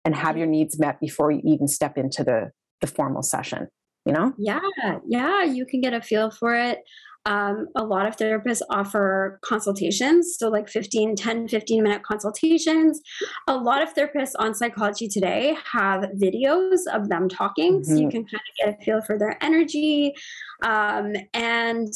and 0.04 0.16
have 0.16 0.36
your 0.36 0.48
needs 0.48 0.78
met 0.78 1.00
before 1.00 1.30
you 1.30 1.40
even 1.44 1.68
step 1.68 1.96
into 1.96 2.24
the 2.24 2.50
the 2.80 2.86
formal 2.86 3.22
session 3.22 3.68
you 4.08 4.14
know? 4.14 4.32
Yeah 4.38 4.60
yeah 5.06 5.44
you 5.44 5.66
can 5.66 5.80
get 5.80 5.92
a 5.92 6.00
feel 6.00 6.30
for 6.30 6.54
it. 6.56 6.80
Um, 7.26 7.66
a 7.76 7.84
lot 7.84 8.06
of 8.06 8.16
therapists 8.16 8.62
offer 8.70 9.38
consultations 9.44 10.36
so 10.38 10.48
like 10.48 10.68
15 10.68 11.14
10 11.14 11.48
15 11.48 11.82
minute 11.82 12.02
consultations. 12.02 13.00
A 13.46 13.54
lot 13.54 13.82
of 13.82 13.94
therapists 13.94 14.32
on 14.38 14.54
psychology 14.54 15.08
today 15.08 15.56
have 15.70 16.04
videos 16.22 16.78
of 16.92 17.10
them 17.10 17.28
talking 17.28 17.80
mm-hmm. 17.80 17.84
so 17.84 17.92
you 17.92 18.08
mm-hmm. 18.08 18.10
can 18.10 18.24
kind 18.24 18.40
of 18.48 18.56
get 18.66 18.80
a 18.80 18.84
feel 18.84 19.02
for 19.02 19.18
their 19.18 19.36
energy. 19.44 20.14
Um, 20.62 21.14
and 21.34 21.92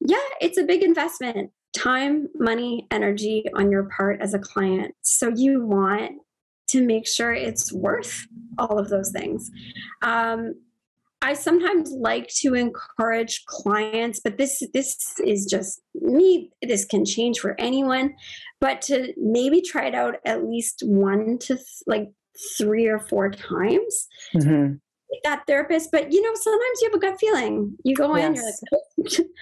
yeah 0.00 0.28
it's 0.40 0.58
a 0.58 0.64
big 0.64 0.82
investment. 0.82 1.50
Time 1.72 2.28
money 2.34 2.86
energy 2.90 3.44
on 3.54 3.70
your 3.70 3.88
part 3.96 4.20
as 4.20 4.34
a 4.34 4.38
client. 4.38 4.94
So 5.02 5.32
you 5.34 5.64
want 5.64 6.12
to 6.68 6.84
make 6.84 7.06
sure 7.06 7.32
it's 7.32 7.72
worth 7.72 8.26
all 8.58 8.78
of 8.78 8.88
those 8.90 9.10
things. 9.10 9.50
Um, 10.02 10.54
I 11.22 11.34
sometimes 11.34 11.90
like 11.90 12.28
to 12.38 12.54
encourage 12.54 13.44
clients, 13.44 14.20
but 14.20 14.38
this 14.38 14.62
this 14.72 14.96
is 15.24 15.44
just 15.44 15.82
me. 15.94 16.50
This 16.62 16.84
can 16.84 17.04
change 17.04 17.40
for 17.40 17.54
anyone, 17.60 18.14
but 18.60 18.80
to 18.82 19.12
maybe 19.18 19.60
try 19.60 19.86
it 19.86 19.94
out 19.94 20.16
at 20.24 20.44
least 20.44 20.82
one 20.86 21.38
to 21.40 21.56
th- 21.56 21.66
like 21.86 22.08
three 22.56 22.86
or 22.86 22.98
four 22.98 23.30
times. 23.30 24.08
Mm-hmm. 24.34 24.74
That 25.24 25.42
therapist, 25.46 25.90
but 25.90 26.12
you 26.12 26.22
know, 26.22 26.32
sometimes 26.34 26.80
you 26.80 26.88
have 26.90 26.94
a 26.94 27.00
gut 27.00 27.20
feeling. 27.20 27.76
You 27.84 27.96
go 27.96 28.14
in, 28.14 28.36
yes. 28.36 28.62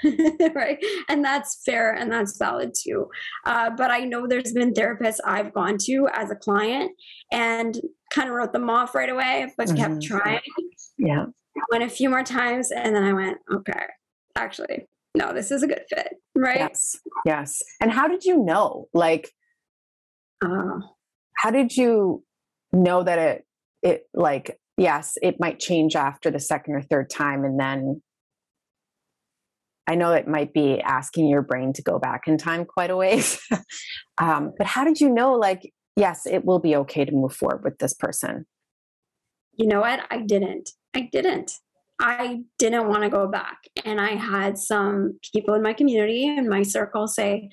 you're 0.03 0.25
like, 0.41 0.55
right, 0.57 0.85
and 1.09 1.25
that's 1.25 1.63
fair 1.65 1.93
and 1.93 2.11
that's 2.11 2.39
valid 2.39 2.73
too. 2.75 3.07
Uh, 3.45 3.71
but 3.77 3.91
I 3.91 4.01
know 4.01 4.27
there's 4.27 4.53
been 4.53 4.73
therapists 4.73 5.19
I've 5.25 5.53
gone 5.53 5.77
to 5.83 6.09
as 6.13 6.31
a 6.31 6.37
client 6.37 6.91
and 7.31 7.79
kind 8.11 8.29
of 8.31 8.35
wrote 8.35 8.55
them 8.55 8.71
off 8.71 8.95
right 8.95 9.11
away, 9.11 9.53
but 9.57 9.69
mm-hmm. 9.69 9.77
kept 9.77 10.03
trying. 10.03 10.41
Yeah 10.97 11.27
went 11.71 11.85
a 11.85 11.89
few 11.89 12.11
more 12.11 12.23
times 12.23 12.71
and 12.71 12.95
then 12.95 13.05
I 13.05 13.13
went, 13.13 13.39
okay, 13.53 13.85
actually, 14.37 14.87
no, 15.15 15.33
this 15.33 15.51
is 15.51 15.63
a 15.63 15.67
good 15.67 15.83
fit. 15.89 16.15
Right. 16.35 16.59
Yes. 16.59 16.97
Yes. 17.25 17.63
And 17.81 17.91
how 17.91 18.09
did 18.09 18.25
you 18.25 18.45
know? 18.45 18.87
Like, 18.95 19.31
uh, 20.45 20.81
how 21.37 21.51
did 21.51 21.77
you 21.77 22.25
know 22.73 23.03
that 23.03 23.19
it, 23.19 23.47
it 23.83 24.03
like, 24.15 24.59
yes, 24.77 25.17
it 25.23 25.37
might 25.41 25.59
change 25.59 25.97
after 25.97 26.31
the 26.31 26.41
second 26.41 26.75
or 26.75 26.83
third 26.83 27.11
time. 27.11 27.45
And 27.45 27.59
then 27.59 28.03
I 29.87 29.95
know 29.95 30.13
it 30.13 30.29
might 30.29 30.53
be 30.53 30.81
asking 30.81 31.29
your 31.29 31.43
brain 31.43 31.73
to 31.75 31.83
go 31.83 31.99
back 31.99 32.29
in 32.29 32.39
time 32.39 32.65
quite 32.65 32.91
a 32.91 32.97
ways. 32.97 33.41
um, 34.19 34.53
but 34.57 34.67
how 34.67 34.85
did 34.85 35.01
you 35.01 35.11
know, 35.11 35.33
like, 35.33 35.73
yes, 35.97 36.27
it 36.27 36.45
will 36.45 36.59
be 36.59 36.77
okay 36.77 37.05
to 37.05 37.13
move 37.13 37.33
forward 37.33 37.65
with 37.65 37.79
this 37.79 37.95
person? 37.95 38.47
You 39.55 39.67
know 39.67 39.81
what? 39.81 40.01
I 40.11 40.19
didn't. 40.19 40.71
I 40.95 41.09
didn't. 41.13 41.53
I 42.01 42.43
didn't 42.59 42.89
want 42.89 43.03
to 43.03 43.11
go 43.11 43.27
back. 43.27 43.59
And 43.85 44.01
I 44.01 44.11
had 44.11 44.57
some 44.57 45.19
people 45.35 45.55
in 45.55 45.63
my 45.63 45.73
community 45.73 46.27
and 46.29 46.49
my 46.49 46.63
circle 46.63 47.09
say, 47.09 47.51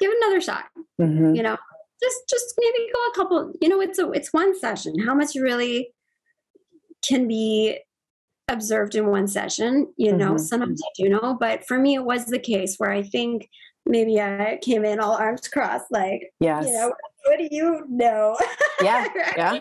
give 0.00 0.10
another 0.22 0.40
shot. 0.40 0.64
Mm-hmm. 1.00 1.34
You 1.34 1.42
know, 1.42 1.56
just 2.02 2.16
just 2.28 2.54
maybe 2.58 2.90
go 2.92 3.00
a 3.00 3.14
couple, 3.14 3.52
you 3.60 3.68
know, 3.68 3.80
it's 3.80 3.98
a 3.98 4.10
it's 4.12 4.32
one 4.32 4.58
session. 4.58 4.98
How 4.98 5.14
much 5.14 5.34
really 5.34 5.90
can 7.06 7.28
be 7.28 7.78
observed 8.50 8.94
in 8.94 9.06
one 9.06 9.26
session. 9.26 9.92
You 9.96 10.12
know, 10.12 10.30
mm-hmm. 10.30 10.38
sometimes 10.38 10.82
I 10.82 11.02
do 11.02 11.08
know, 11.08 11.36
but 11.38 11.66
for 11.66 11.78
me, 11.78 11.94
it 11.94 12.04
was 12.04 12.26
the 12.26 12.38
case 12.38 12.76
where 12.78 12.90
I 12.90 13.02
think 13.02 13.48
maybe 13.86 14.20
I 14.20 14.58
came 14.62 14.84
in 14.84 15.00
all 15.00 15.14
arms 15.14 15.48
crossed, 15.48 15.90
like, 15.90 16.32
yes. 16.40 16.66
you 16.66 16.72
know, 16.72 16.92
what 17.26 17.38
do 17.38 17.48
you 17.50 17.84
know? 17.88 18.36
Yeah. 18.82 19.06
Yeah. 19.36 19.58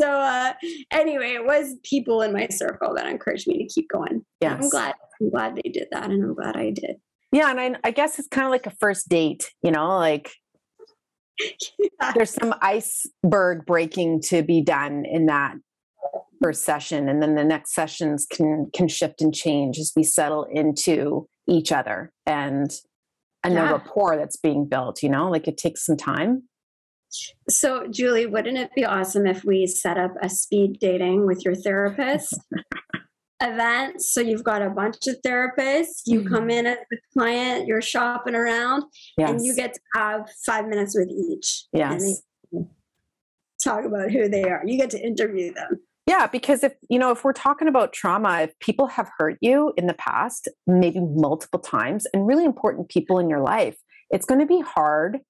so, 0.00 0.08
uh, 0.08 0.52
anyway, 0.92 1.32
it 1.32 1.44
was 1.44 1.74
people 1.82 2.22
in 2.22 2.32
my 2.32 2.46
circle 2.46 2.94
that 2.94 3.04
encouraged 3.08 3.48
me 3.48 3.58
to 3.58 3.66
keep 3.66 3.88
going. 3.88 4.24
Yeah. 4.40 4.54
I'm 4.54 4.68
glad, 4.68 4.94
I'm 5.20 5.30
glad 5.30 5.56
they 5.56 5.70
did 5.70 5.88
that. 5.90 6.08
And 6.08 6.22
I'm 6.22 6.34
glad 6.34 6.54
I 6.54 6.70
did. 6.70 6.98
Yeah. 7.32 7.50
And 7.50 7.58
I, 7.58 7.74
I 7.82 7.90
guess 7.90 8.16
it's 8.20 8.28
kind 8.28 8.46
of 8.46 8.52
like 8.52 8.66
a 8.66 8.76
first 8.78 9.08
date, 9.08 9.50
you 9.64 9.72
know, 9.72 9.98
like 9.98 10.30
yeah. 11.40 12.12
there's 12.14 12.30
some 12.30 12.54
iceberg 12.62 13.66
breaking 13.66 14.20
to 14.26 14.44
be 14.44 14.62
done 14.62 15.04
in 15.04 15.26
that 15.26 15.56
first 16.42 16.64
session 16.64 17.08
and 17.08 17.22
then 17.22 17.34
the 17.34 17.44
next 17.44 17.72
sessions 17.74 18.26
can 18.30 18.68
can 18.74 18.86
shift 18.88 19.22
and 19.22 19.34
change 19.34 19.78
as 19.78 19.92
we 19.96 20.02
settle 20.02 20.46
into 20.50 21.26
each 21.48 21.72
other 21.72 22.12
and 22.26 22.70
and 23.42 23.54
yeah. 23.54 23.66
the 23.66 23.72
rapport 23.72 24.16
that's 24.16 24.36
being 24.36 24.66
built 24.66 25.02
you 25.02 25.08
know 25.08 25.30
like 25.30 25.48
it 25.48 25.56
takes 25.56 25.86
some 25.86 25.96
time 25.96 26.42
so 27.48 27.86
julie 27.88 28.26
wouldn't 28.26 28.58
it 28.58 28.70
be 28.74 28.84
awesome 28.84 29.26
if 29.26 29.44
we 29.44 29.66
set 29.66 29.98
up 29.98 30.12
a 30.22 30.28
speed 30.28 30.78
dating 30.80 31.26
with 31.26 31.44
your 31.44 31.54
therapist 31.54 32.38
event? 33.40 34.02
So 34.02 34.20
you've 34.20 34.44
got 34.44 34.62
a 34.62 34.70
bunch 34.70 35.06
of 35.06 35.16
therapists. 35.22 36.02
You 36.06 36.20
mm-hmm. 36.20 36.34
come 36.34 36.50
in 36.50 36.66
as 36.66 36.78
the 36.90 36.98
client 37.12 37.66
you're 37.66 37.82
shopping 37.82 38.34
around 38.34 38.84
yes. 39.16 39.30
and 39.30 39.44
you 39.44 39.54
get 39.54 39.74
to 39.74 39.80
have 39.94 40.30
five 40.44 40.66
minutes 40.66 40.96
with 40.96 41.08
each. 41.08 41.64
Yes. 41.72 42.22
talk 43.62 43.84
about 43.84 44.10
who 44.10 44.28
they 44.28 44.44
are. 44.44 44.62
You 44.64 44.76
get 44.76 44.90
to 44.90 45.00
interview 45.00 45.52
them. 45.52 45.80
Yeah, 46.06 46.26
because 46.26 46.62
if 46.62 46.74
you 46.90 46.98
know, 46.98 47.12
if 47.12 47.24
we're 47.24 47.32
talking 47.32 47.66
about 47.66 47.94
trauma, 47.94 48.40
if 48.42 48.58
people 48.58 48.88
have 48.88 49.10
hurt 49.16 49.38
you 49.40 49.72
in 49.78 49.86
the 49.86 49.94
past, 49.94 50.48
maybe 50.66 51.00
multiple 51.00 51.60
times, 51.60 52.06
and 52.12 52.26
really 52.26 52.44
important 52.44 52.90
people 52.90 53.18
in 53.18 53.30
your 53.30 53.40
life, 53.40 53.76
it's 54.10 54.26
going 54.26 54.40
to 54.40 54.46
be 54.46 54.60
hard 54.60 55.20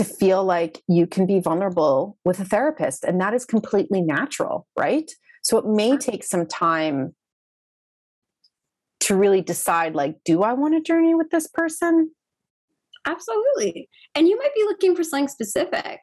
to 0.00 0.04
feel 0.04 0.42
like 0.42 0.82
you 0.88 1.06
can 1.06 1.26
be 1.26 1.40
vulnerable 1.40 2.16
with 2.24 2.40
a 2.40 2.44
therapist. 2.44 3.04
And 3.04 3.20
that 3.20 3.34
is 3.34 3.44
completely 3.44 4.00
natural, 4.00 4.66
right? 4.74 5.10
So 5.42 5.58
it 5.58 5.66
may 5.66 5.98
take 5.98 6.24
some 6.24 6.46
time 6.46 7.14
to 9.00 9.14
really 9.14 9.42
decide 9.42 9.94
like, 9.94 10.16
do 10.24 10.42
I 10.42 10.54
want 10.54 10.72
to 10.72 10.80
journey 10.80 11.14
with 11.14 11.28
this 11.28 11.48
person? 11.48 12.12
Absolutely. 13.04 13.90
And 14.14 14.26
you 14.26 14.38
might 14.38 14.54
be 14.54 14.62
looking 14.62 14.96
for 14.96 15.04
something 15.04 15.28
specific. 15.28 16.00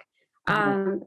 Mm-hmm. 0.48 0.70
Um, 0.70 1.02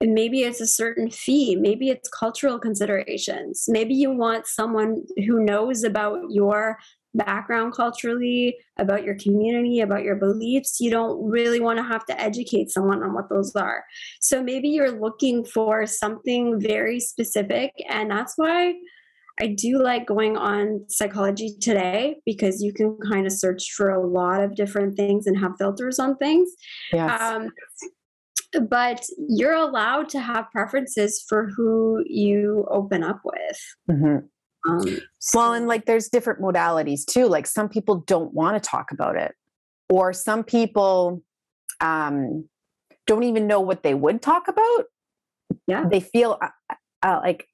and 0.00 0.14
maybe 0.14 0.42
it's 0.42 0.60
a 0.60 0.66
certain 0.68 1.10
fee 1.10 1.56
maybe 1.56 1.88
it's 1.88 2.08
cultural 2.08 2.60
considerations 2.60 3.64
maybe 3.66 3.94
you 3.94 4.12
want 4.12 4.46
someone 4.46 5.02
who 5.26 5.44
knows 5.44 5.82
about 5.82 6.20
your 6.30 6.78
background 7.14 7.72
culturally 7.74 8.56
about 8.78 9.02
your 9.02 9.16
community 9.16 9.80
about 9.80 10.02
your 10.02 10.16
beliefs 10.16 10.78
you 10.78 10.90
don't 10.90 11.22
really 11.24 11.58
want 11.58 11.78
to 11.78 11.82
have 11.82 12.04
to 12.04 12.20
educate 12.20 12.70
someone 12.70 13.02
on 13.02 13.14
what 13.14 13.28
those 13.30 13.54
are 13.56 13.84
so 14.20 14.42
maybe 14.42 14.68
you're 14.68 15.00
looking 15.00 15.44
for 15.44 15.86
something 15.86 16.60
very 16.60 17.00
specific 17.00 17.72
and 17.88 18.10
that's 18.10 18.34
why 18.36 18.74
I 19.40 19.46
do 19.46 19.80
like 19.80 20.06
going 20.06 20.36
on 20.36 20.84
psychology 20.88 21.56
today 21.60 22.16
because 22.26 22.62
you 22.62 22.72
can 22.72 22.98
kind 23.10 23.26
of 23.26 23.32
search 23.32 23.72
for 23.72 23.90
a 23.90 24.04
lot 24.04 24.42
of 24.42 24.54
different 24.54 24.96
things 24.96 25.26
and 25.26 25.38
have 25.38 25.52
filters 25.58 25.98
on 25.98 26.16
things. 26.16 26.50
Yes. 26.92 27.20
Um, 27.20 27.50
but 28.68 29.04
you're 29.28 29.54
allowed 29.54 30.08
to 30.10 30.20
have 30.20 30.50
preferences 30.50 31.24
for 31.28 31.50
who 31.56 32.02
you 32.06 32.66
open 32.70 33.04
up 33.04 33.20
with. 33.24 33.60
Mm-hmm. 33.90 34.26
Um, 34.66 35.00
so. 35.18 35.38
Well, 35.38 35.52
and 35.52 35.66
like 35.66 35.84
there's 35.84 36.08
different 36.08 36.40
modalities 36.40 37.04
too. 37.04 37.26
Like 37.26 37.46
some 37.46 37.68
people 37.68 37.96
don't 38.06 38.32
want 38.32 38.62
to 38.62 38.68
talk 38.68 38.90
about 38.90 39.16
it, 39.16 39.34
or 39.88 40.12
some 40.12 40.44
people 40.44 41.22
um, 41.80 42.48
don't 43.06 43.22
even 43.22 43.46
know 43.46 43.60
what 43.60 43.82
they 43.82 43.94
would 43.94 44.22
talk 44.22 44.48
about. 44.48 44.84
Yeah, 45.66 45.84
they 45.88 46.00
feel 46.00 46.38
uh, 46.40 46.74
uh, 47.02 47.20
like 47.22 47.46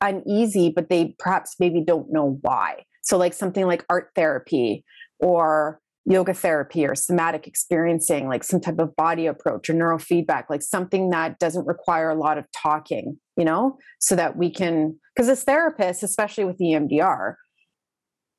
uneasy, 0.00 0.70
but 0.70 0.88
they 0.88 1.14
perhaps 1.18 1.56
maybe 1.58 1.80
don't 1.80 2.12
know 2.12 2.38
why. 2.42 2.84
So, 3.02 3.16
like 3.16 3.34
something 3.34 3.66
like 3.66 3.84
art 3.88 4.10
therapy 4.14 4.84
or 5.18 5.80
yoga 6.08 6.32
therapy 6.32 6.86
or 6.86 6.94
somatic 6.94 7.46
experiencing, 7.46 8.28
like 8.28 8.42
some 8.42 8.60
type 8.60 8.78
of 8.78 8.96
body 8.96 9.26
approach 9.26 9.68
or 9.68 9.74
neurofeedback, 9.74 10.44
like 10.48 10.62
something 10.62 11.10
that 11.10 11.38
doesn't 11.38 11.66
require 11.66 12.08
a 12.08 12.14
lot 12.14 12.38
of 12.38 12.46
talking, 12.56 13.18
you 13.36 13.44
know, 13.44 13.76
so 14.00 14.16
that 14.16 14.36
we 14.36 14.50
can, 14.50 14.98
because 15.14 15.28
as 15.28 15.44
therapists, 15.44 16.02
especially 16.02 16.44
with 16.44 16.58
EMDR, 16.58 17.34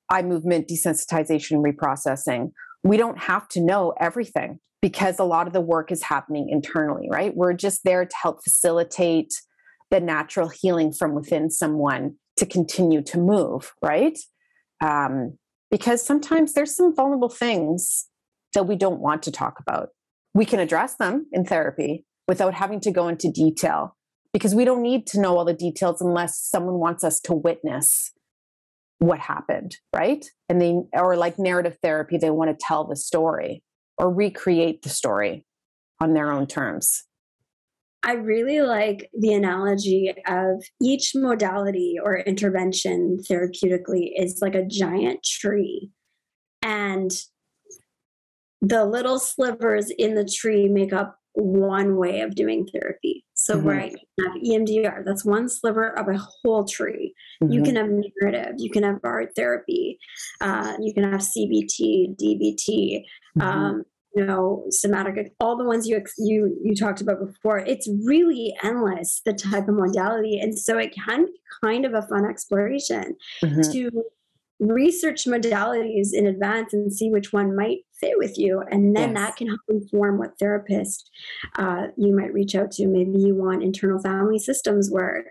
eye 0.09 0.23
movement 0.23 0.67
desensitization 0.67 1.63
reprocessing, 1.63 2.51
we 2.83 2.97
don't 2.97 3.19
have 3.19 3.47
to 3.49 3.61
know 3.61 3.93
everything 3.99 4.59
because 4.81 5.19
a 5.19 5.23
lot 5.23 5.45
of 5.45 5.53
the 5.53 5.61
work 5.61 5.91
is 5.91 6.01
happening 6.01 6.49
internally, 6.49 7.07
right? 7.11 7.35
We're 7.35 7.53
just 7.53 7.83
there 7.83 8.03
to 8.03 8.15
help 8.19 8.43
facilitate 8.43 9.33
the 9.91 9.99
natural 9.99 10.49
healing 10.49 10.91
from 10.91 11.13
within 11.13 11.51
someone 11.51 12.15
to 12.37 12.45
continue 12.47 13.03
to 13.03 13.19
move, 13.19 13.73
right? 13.81 14.17
Um, 14.81 15.37
because 15.71 16.03
sometimes 16.03 16.53
there's 16.53 16.75
some 16.75 16.95
vulnerable 16.95 17.29
things 17.29 18.07
that 18.53 18.67
we 18.67 18.75
don't 18.75 18.99
want 18.99 19.23
to 19.23 19.31
talk 19.31 19.59
about. 19.59 19.89
We 20.33 20.45
can 20.45 20.59
address 20.59 20.95
them 20.95 21.27
in 21.31 21.45
therapy 21.45 22.05
without 22.27 22.53
having 22.53 22.79
to 22.81 22.91
go 22.91 23.07
into 23.07 23.31
detail 23.31 23.95
because 24.33 24.53
we 24.53 24.65
don't 24.65 24.81
need 24.81 25.07
to 25.07 25.19
know 25.19 25.37
all 25.37 25.45
the 25.45 25.53
details 25.53 26.01
unless 26.01 26.39
someone 26.39 26.75
wants 26.75 27.03
us 27.03 27.19
to 27.21 27.33
witness 27.33 28.11
what 28.99 29.19
happened, 29.19 29.77
right? 29.95 30.25
And 30.49 30.61
they, 30.61 30.77
or 30.93 31.15
like 31.15 31.39
narrative 31.39 31.77
therapy, 31.81 32.17
they 32.17 32.29
want 32.29 32.51
to 32.51 32.65
tell 32.65 32.85
the 32.85 32.95
story 32.95 33.63
or 33.97 34.13
recreate 34.13 34.81
the 34.81 34.89
story 34.89 35.45
on 35.99 36.13
their 36.13 36.31
own 36.31 36.47
terms. 36.47 37.03
I 38.03 38.13
really 38.13 38.61
like 38.61 39.09
the 39.17 39.33
analogy 39.33 40.13
of 40.25 40.63
each 40.81 41.11
modality 41.15 41.97
or 42.01 42.19
intervention 42.19 43.19
therapeutically 43.29 44.11
is 44.15 44.39
like 44.41 44.55
a 44.55 44.65
giant 44.65 45.23
tree. 45.23 45.91
And 46.61 47.11
the 48.61 48.85
little 48.85 49.19
slivers 49.19 49.89
in 49.89 50.15
the 50.15 50.25
tree 50.25 50.67
make 50.67 50.93
up 50.93 51.19
one 51.33 51.95
way 51.95 52.21
of 52.21 52.35
doing 52.35 52.67
therapy. 52.67 53.25
So, 53.33 53.55
mm-hmm. 53.55 53.67
right, 53.67 53.91
you 53.91 53.99
can 54.19 54.33
have 54.33 54.41
EMDR, 54.41 55.05
that's 55.05 55.23
one 55.23 55.47
sliver 55.47 55.97
of 55.97 56.07
a 56.07 56.17
whole 56.17 56.65
tree. 56.65 57.13
Mm-hmm. 57.41 57.53
You 57.53 57.63
can 57.63 57.75
have 57.75 57.89
narrative, 57.89 58.55
you 58.57 58.69
can 58.69 58.83
have 58.83 58.99
art 59.03 59.29
therapy, 59.35 59.97
uh, 60.41 60.75
you 60.79 60.93
can 60.93 61.03
have 61.03 61.21
CBT, 61.21 62.17
DBT, 62.17 63.03
mm-hmm. 63.37 63.41
um, 63.41 63.83
you 64.15 64.25
know 64.25 64.65
somatic 64.69 65.33
all 65.39 65.57
the 65.57 65.63
ones 65.63 65.87
you 65.87 66.01
you 66.17 66.57
you 66.63 66.75
talked 66.75 67.01
about 67.01 67.19
before 67.19 67.59
it's 67.59 67.87
really 68.05 68.55
endless 68.63 69.21
the 69.25 69.33
type 69.33 69.67
of 69.67 69.75
modality 69.75 70.39
and 70.39 70.57
so 70.57 70.77
it 70.77 70.93
can 70.93 71.25
be 71.25 71.33
kind 71.63 71.85
of 71.85 71.93
a 71.93 72.01
fun 72.03 72.25
exploration 72.25 73.15
mm-hmm. 73.43 73.61
to 73.71 73.89
research 74.59 75.23
modalities 75.23 76.09
in 76.11 76.27
advance 76.27 76.73
and 76.73 76.91
see 76.91 77.09
which 77.09 77.31
one 77.31 77.55
might 77.55 77.79
fit 77.99 78.17
with 78.17 78.37
you 78.37 78.61
and 78.71 78.95
then 78.95 79.09
yes. 79.09 79.17
that 79.17 79.35
can 79.37 79.47
help 79.47 79.61
inform 79.69 80.17
what 80.17 80.37
therapist 80.37 81.09
uh, 81.57 81.87
you 81.97 82.13
might 82.15 82.33
reach 82.33 82.55
out 82.55 82.71
to 82.71 82.85
maybe 82.87 83.17
you 83.17 83.35
want 83.35 83.63
internal 83.63 84.01
family 84.01 84.37
systems 84.37 84.89
work 84.91 85.25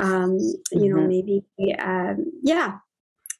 um, 0.00 0.30
mm-hmm. 0.30 0.78
you 0.78 0.90
know 0.90 1.00
mm-hmm. 1.00 1.08
maybe 1.08 1.44
um, 1.80 2.24
yeah 2.42 2.76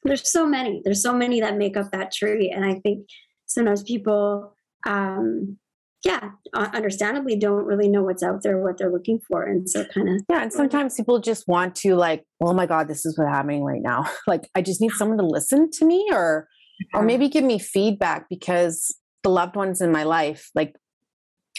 there's 0.03 0.29
so 0.29 0.45
many 0.45 0.81
there's 0.83 1.01
so 1.01 1.13
many 1.13 1.39
that 1.39 1.57
make 1.57 1.77
up 1.77 1.89
that 1.91 2.11
tree 2.11 2.49
and 2.49 2.65
i 2.65 2.73
think 2.75 3.07
sometimes 3.45 3.83
people 3.83 4.53
um, 4.85 5.57
yeah, 6.03 6.31
understandably 6.53 7.35
don't 7.35 7.65
really 7.65 7.89
know 7.89 8.03
what's 8.03 8.23
out 8.23 8.41
there, 8.41 8.57
what 8.57 8.77
they're 8.77 8.91
looking 8.91 9.19
for. 9.27 9.43
And 9.43 9.69
so 9.69 9.83
kind 9.83 10.07
of. 10.07 10.21
Yeah. 10.29 10.43
And 10.43 10.53
sometimes 10.53 10.95
people 10.95 11.19
just 11.19 11.47
want 11.47 11.75
to 11.75 11.95
like, 11.95 12.25
oh 12.41 12.53
my 12.53 12.65
God, 12.65 12.87
this 12.87 13.05
is 13.05 13.17
what's 13.17 13.29
happening 13.29 13.63
right 13.63 13.81
now. 13.81 14.09
like, 14.27 14.49
I 14.55 14.61
just 14.61 14.79
need 14.79 14.91
someone 14.91 15.17
to 15.17 15.25
listen 15.25 15.69
to 15.71 15.85
me 15.85 16.07
or, 16.11 16.47
or 16.93 17.03
maybe 17.03 17.27
give 17.27 17.43
me 17.43 17.59
feedback 17.59 18.27
because 18.29 18.95
the 19.23 19.29
loved 19.29 19.57
ones 19.57 19.81
in 19.81 19.91
my 19.91 20.03
life, 20.03 20.49
like, 20.55 20.73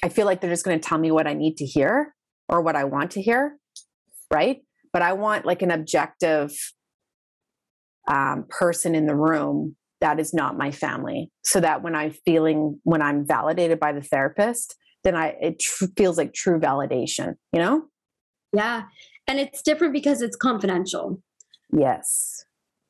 I 0.02 0.08
feel 0.08 0.24
like 0.24 0.40
they're 0.40 0.50
just 0.50 0.64
going 0.64 0.80
to 0.80 0.88
tell 0.88 0.96
me 0.96 1.10
what 1.10 1.26
I 1.26 1.34
need 1.34 1.58
to 1.58 1.66
hear 1.66 2.14
or 2.48 2.62
what 2.62 2.76
I 2.76 2.84
want 2.84 3.10
to 3.12 3.22
hear. 3.22 3.58
Right. 4.32 4.62
But 4.90 5.02
I 5.02 5.12
want 5.12 5.44
like 5.44 5.60
an 5.60 5.70
objective 5.70 6.52
um, 8.08 8.46
person 8.48 8.94
in 8.94 9.06
the 9.06 9.14
room 9.14 9.76
that 10.00 10.18
is 10.18 10.32
not 10.32 10.56
my 10.56 10.70
family. 10.70 11.30
So 11.44 11.60
that 11.60 11.82
when 11.82 11.94
i'm 11.94 12.10
feeling 12.10 12.80
when 12.84 13.02
i'm 13.02 13.26
validated 13.26 13.80
by 13.80 13.92
the 13.92 14.02
therapist 14.02 14.76
then 15.04 15.14
i 15.14 15.28
it 15.40 15.58
tr- 15.58 15.86
feels 15.96 16.18
like 16.18 16.32
true 16.32 16.58
validation 16.58 17.34
you 17.52 17.60
know? 17.60 17.84
Yeah. 18.52 18.84
And 19.26 19.38
it's 19.38 19.62
different 19.62 19.92
because 19.92 20.22
it's 20.22 20.36
confidential. 20.36 21.22
Yes. 21.72 22.44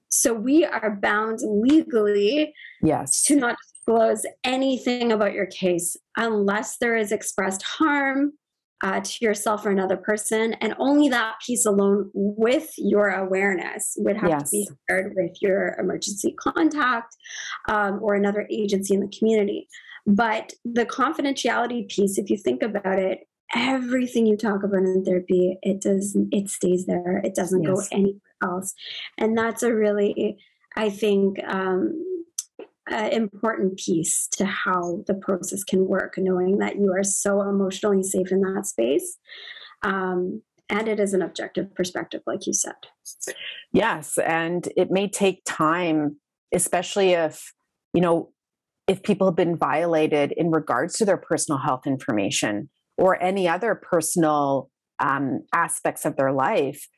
So 0.09 0.33
we 0.35 0.65
are 0.65 0.99
bound 1.01 1.41
legally 1.43 2.53
yes. 2.83 3.23
to 3.25 3.37
not 3.37 3.57
disclose 3.75 4.27
anything 4.43 5.13
about 5.13 5.35
your 5.35 5.47
case 5.47 5.97
unless 6.17 6.79
there 6.79 6.97
is 6.97 7.13
expressed 7.13 7.63
harm 7.63 8.33
uh, 8.83 9.01
to 9.01 9.25
yourself 9.25 9.67
or 9.67 9.71
another 9.71 9.97
person. 9.97 10.55
And 10.55 10.75
only 10.79 11.09
that 11.11 11.35
piece 11.45 11.67
alone 11.67 12.11
with 12.15 12.73
your 12.79 13.11
awareness 13.11 13.95
would 13.99 14.17
have 14.17 14.31
yes. 14.31 14.51
to 14.51 14.57
be 14.57 14.69
shared 14.89 15.13
with 15.17 15.37
your 15.41 15.77
emergency 15.79 16.35
contact 16.39 17.17
um, 17.69 17.99
or 18.03 18.15
another 18.15 18.47
agency 18.51 18.95
in 18.95 19.01
the 19.01 19.13
community. 19.17 19.69
But 20.07 20.55
the 20.65 20.87
confidentiality 20.87 21.89
piece, 21.89 22.17
if 22.19 22.31
you 22.31 22.37
think 22.37 22.63
about 22.63 22.99
it, 22.99 23.21
everything 23.55 24.27
you 24.27 24.37
talk 24.37 24.63
about 24.63 24.83
in 24.83 25.05
therapy, 25.05 25.59
it 25.63 25.83
does 25.83 26.17
it 26.31 26.49
stays 26.49 26.87
there. 26.87 27.21
It 27.25 27.35
doesn't 27.35 27.63
yes. 27.63 27.71
go 27.71 27.83
anywhere 27.93 28.21
else. 28.43 28.75
And 29.19 29.37
that's 29.37 29.63
a 29.63 29.75
really, 29.75 30.39
I 30.77 30.89
think, 30.89 31.39
um, 31.47 32.03
uh, 32.93 33.09
important 33.13 33.79
piece 33.79 34.27
to 34.29 34.45
how 34.45 35.03
the 35.07 35.15
process 35.15 35.65
can 35.65 35.87
work, 35.87 36.15
knowing 36.19 36.59
that 36.59 36.77
you 36.77 36.93
are 36.93 37.05
so 37.05 37.43
emotionally 37.43 38.03
safe 38.03 38.33
in 38.33 38.41
that 38.41 38.67
space. 38.67 39.19
Um, 39.83 40.43
and 40.69 40.89
it 40.89 41.01
is 41.01 41.15
an 41.15 41.23
objective 41.23 41.75
perspective, 41.75 42.23
like 42.27 42.47
you 42.47 42.53
said. 42.53 42.75
Yes. 43.73 44.19
And 44.19 44.69
it 44.77 44.91
may 44.91 45.09
take 45.09 45.43
time, 45.45 46.17
especially 46.53 47.13
if, 47.13 47.53
you 47.93 48.01
know, 48.01 48.31
if 48.87 49.03
people 49.03 49.27
have 49.29 49.37
been 49.37 49.57
violated 49.57 50.33
in 50.33 50.51
regards 50.51 50.97
to 50.99 51.05
their 51.05 51.17
personal 51.17 51.59
health 51.59 51.87
information 51.87 52.69
or 52.97 53.21
any 53.23 53.49
other 53.49 53.75
personal 53.75 54.71
um, 54.99 55.41
aspects 55.53 56.05
of 56.05 56.17
their 56.17 56.33
life, 56.33 56.89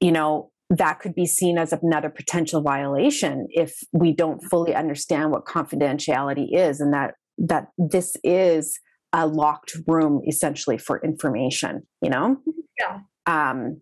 you 0.00 0.12
know, 0.12 0.50
that 0.70 1.00
could 1.00 1.14
be 1.14 1.26
seen 1.26 1.58
as 1.58 1.72
another 1.72 2.10
potential 2.10 2.60
violation 2.60 3.46
if 3.50 3.78
we 3.92 4.12
don't 4.12 4.40
fully 4.40 4.74
understand 4.74 5.30
what 5.30 5.46
confidentiality 5.46 6.48
is 6.52 6.80
and 6.80 6.92
that 6.92 7.14
that 7.38 7.68
this 7.78 8.16
is 8.24 8.78
a 9.12 9.26
locked 9.26 9.76
room 9.86 10.20
essentially 10.26 10.76
for 10.76 11.00
information 11.02 11.82
you 12.02 12.10
know? 12.10 12.36
Yeah. 12.78 13.00
Um 13.26 13.80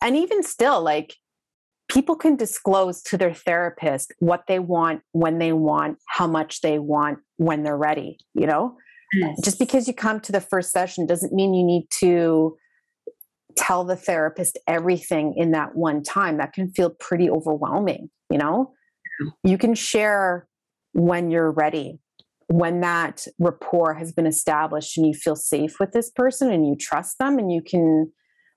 and 0.00 0.16
even 0.16 0.42
still 0.42 0.82
like 0.82 1.14
people 1.90 2.16
can 2.16 2.36
disclose 2.36 3.02
to 3.02 3.18
their 3.18 3.34
therapist 3.34 4.14
what 4.20 4.44
they 4.48 4.58
want 4.58 5.02
when 5.12 5.38
they 5.38 5.52
want 5.52 5.98
how 6.08 6.26
much 6.26 6.62
they 6.62 6.78
want 6.78 7.18
when 7.36 7.62
they're 7.62 7.76
ready 7.76 8.18
you 8.34 8.46
know? 8.46 8.76
Yes. 9.12 9.40
just 9.44 9.58
because 9.58 9.86
you 9.86 9.94
come 9.94 10.18
to 10.20 10.32
the 10.32 10.40
first 10.40 10.72
session 10.72 11.06
doesn't 11.06 11.32
mean 11.32 11.54
you 11.54 11.64
need 11.64 11.86
to 12.00 12.56
tell 13.56 13.84
the 13.84 13.96
therapist 13.96 14.58
everything 14.66 15.34
in 15.36 15.52
that 15.52 15.74
one 15.74 16.02
time 16.02 16.38
that 16.38 16.52
can 16.52 16.70
feel 16.70 16.90
pretty 16.90 17.30
overwhelming 17.30 18.10
you 18.30 18.38
know 18.38 18.72
you 19.42 19.58
can 19.58 19.74
share 19.74 20.46
when 20.92 21.30
you're 21.30 21.50
ready 21.50 21.98
when 22.48 22.80
that 22.80 23.26
rapport 23.38 23.94
has 23.94 24.12
been 24.12 24.26
established 24.26 24.98
and 24.98 25.06
you 25.06 25.14
feel 25.14 25.36
safe 25.36 25.80
with 25.80 25.92
this 25.92 26.10
person 26.10 26.52
and 26.52 26.66
you 26.66 26.76
trust 26.76 27.18
them 27.18 27.38
and 27.38 27.50
you 27.50 27.62
can 27.62 28.10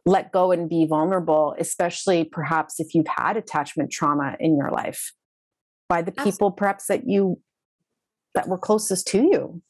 let 0.05 0.31
go 0.31 0.51
and 0.51 0.69
be 0.69 0.85
vulnerable 0.85 1.55
especially 1.59 2.23
perhaps 2.23 2.79
if 2.79 2.93
you've 2.93 3.07
had 3.07 3.37
attachment 3.37 3.91
trauma 3.91 4.35
in 4.39 4.57
your 4.57 4.71
life 4.71 5.13
by 5.89 6.01
the 6.01 6.11
people 6.11 6.27
Absolutely. 6.27 6.57
perhaps 6.57 6.87
that 6.87 7.07
you 7.07 7.39
that 8.33 8.47
were 8.47 8.57
closest 8.57 9.07
to 9.07 9.19
you 9.19 9.61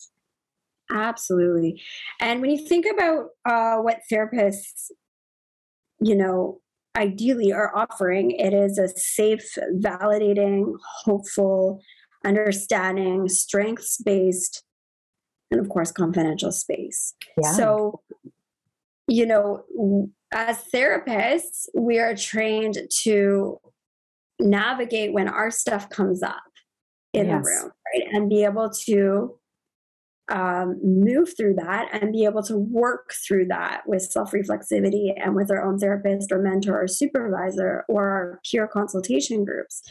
Absolutely. 0.92 1.82
And 2.20 2.42
when 2.42 2.50
you 2.50 2.66
think 2.66 2.86
about 2.86 3.30
uh, 3.46 3.78
what 3.82 4.02
therapists 4.12 4.92
you 6.00 6.16
know, 6.16 6.62
ideally 6.98 7.54
are 7.54 7.76
offering. 7.76 8.32
It 8.32 8.54
is 8.54 8.78
a 8.78 8.88
safe, 8.90 9.58
validating, 9.76 10.74
hopeful, 11.04 11.82
understanding, 12.26 13.30
strengths 13.30 13.98
based, 13.98 14.64
and 15.52 15.62
of 15.62 15.70
course, 15.70 15.92
confidential 15.92 16.52
space. 16.52 17.14
Yeah. 17.42 17.52
So, 17.54 18.02
you 19.08 19.26
know, 19.26 20.10
as 20.34 20.64
therapists, 20.74 21.68
we 21.74 22.00
are 22.00 22.16
trained 22.16 22.78
to 23.04 23.60
navigate 24.40 25.14
when 25.14 25.28
our 25.28 25.50
stuff 25.50 25.90
comes 25.90 26.22
up 26.22 26.42
in 27.14 27.28
yes. 27.28 27.44
the 27.44 27.50
room, 27.50 27.72
right? 27.94 28.14
And 28.14 28.30
be 28.30 28.44
able 28.44 28.70
to 28.86 29.40
um, 30.30 30.80
move 30.84 31.36
through 31.38 31.56
that 31.56 31.88
and 31.94 32.12
be 32.12 32.26
able 32.26 32.44
to 32.44 32.58
work 32.58 33.14
through 33.26 33.46
that 33.48 33.84
with 33.86 34.02
self 34.02 34.32
reflexivity 34.32 35.14
and 35.16 35.36
with 35.36 35.50
our 35.50 35.64
own 35.64 35.80
therapist 35.80 36.32
or 36.32 36.42
mentor 36.42 36.82
or 36.82 36.88
supervisor 36.88 37.86
or 37.88 38.10
our 38.10 38.42
peer 38.50 38.68
consultation 38.68 39.46
groups 39.46 39.84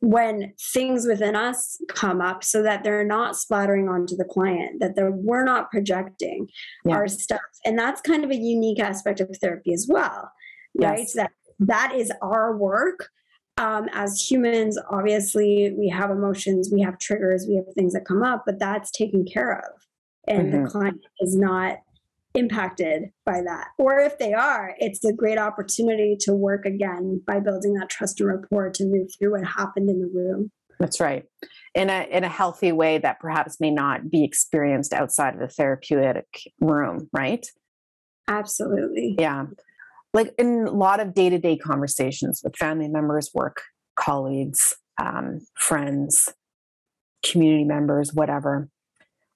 when 0.00 0.52
things 0.72 1.06
within 1.06 1.36
us 1.36 1.80
come 1.88 2.20
up 2.20 2.42
so 2.42 2.60
that 2.60 2.82
they're 2.82 3.06
not 3.06 3.36
splattering 3.36 3.88
onto 3.88 4.16
the 4.16 4.24
client 4.24 4.80
that 4.80 4.94
we're 5.14 5.44
not 5.44 5.70
projecting 5.70 6.48
yeah. 6.84 6.96
our 6.96 7.06
stuff 7.06 7.40
and 7.64 7.78
that's 7.78 8.00
kind 8.00 8.24
of 8.24 8.30
a 8.30 8.36
unique 8.36 8.80
aspect 8.80 9.20
of 9.20 9.28
therapy 9.40 9.72
as 9.72 9.86
well 9.88 10.30
right 10.74 10.98
yes. 10.98 11.12
that 11.14 11.30
that 11.60 11.94
is 11.94 12.12
our 12.20 12.56
work 12.56 13.10
um, 13.58 13.88
as 13.92 14.18
humans, 14.18 14.78
obviously, 14.90 15.74
we 15.76 15.88
have 15.88 16.10
emotions, 16.10 16.70
we 16.72 16.80
have 16.80 16.98
triggers, 16.98 17.46
we 17.46 17.56
have 17.56 17.66
things 17.74 17.92
that 17.92 18.04
come 18.06 18.22
up, 18.22 18.44
but 18.46 18.58
that's 18.58 18.90
taken 18.90 19.24
care 19.24 19.58
of. 19.58 19.82
And 20.26 20.52
mm-hmm. 20.52 20.64
the 20.64 20.70
client 20.70 21.00
is 21.20 21.36
not 21.36 21.78
impacted 22.34 23.10
by 23.26 23.42
that. 23.42 23.68
Or 23.78 23.98
if 23.98 24.18
they 24.18 24.32
are, 24.32 24.74
it's 24.78 25.04
a 25.04 25.12
great 25.12 25.38
opportunity 25.38 26.16
to 26.20 26.32
work 26.32 26.64
again 26.64 27.20
by 27.26 27.40
building 27.40 27.74
that 27.74 27.90
trust 27.90 28.20
and 28.20 28.30
rapport 28.30 28.70
to 28.70 28.84
move 28.84 29.08
through 29.18 29.32
what 29.32 29.44
happened 29.44 29.90
in 29.90 30.00
the 30.00 30.10
room. 30.12 30.50
That's 30.78 30.98
right. 30.98 31.24
In 31.74 31.90
a 31.90 32.06
in 32.10 32.24
a 32.24 32.28
healthy 32.28 32.72
way 32.72 32.98
that 32.98 33.20
perhaps 33.20 33.60
may 33.60 33.70
not 33.70 34.10
be 34.10 34.24
experienced 34.24 34.92
outside 34.92 35.34
of 35.34 35.40
the 35.40 35.48
therapeutic 35.48 36.26
room, 36.60 37.08
right? 37.12 37.46
Absolutely. 38.28 39.14
Yeah 39.18 39.46
like 40.12 40.34
in 40.38 40.66
a 40.66 40.70
lot 40.70 41.00
of 41.00 41.14
day 41.14 41.30
to 41.30 41.38
day 41.38 41.56
conversations 41.56 42.40
with 42.44 42.56
family 42.56 42.88
members, 42.88 43.30
work 43.34 43.62
colleagues, 43.96 44.74
um, 45.00 45.40
friends, 45.54 46.32
community 47.24 47.64
members, 47.64 48.12
whatever, 48.12 48.68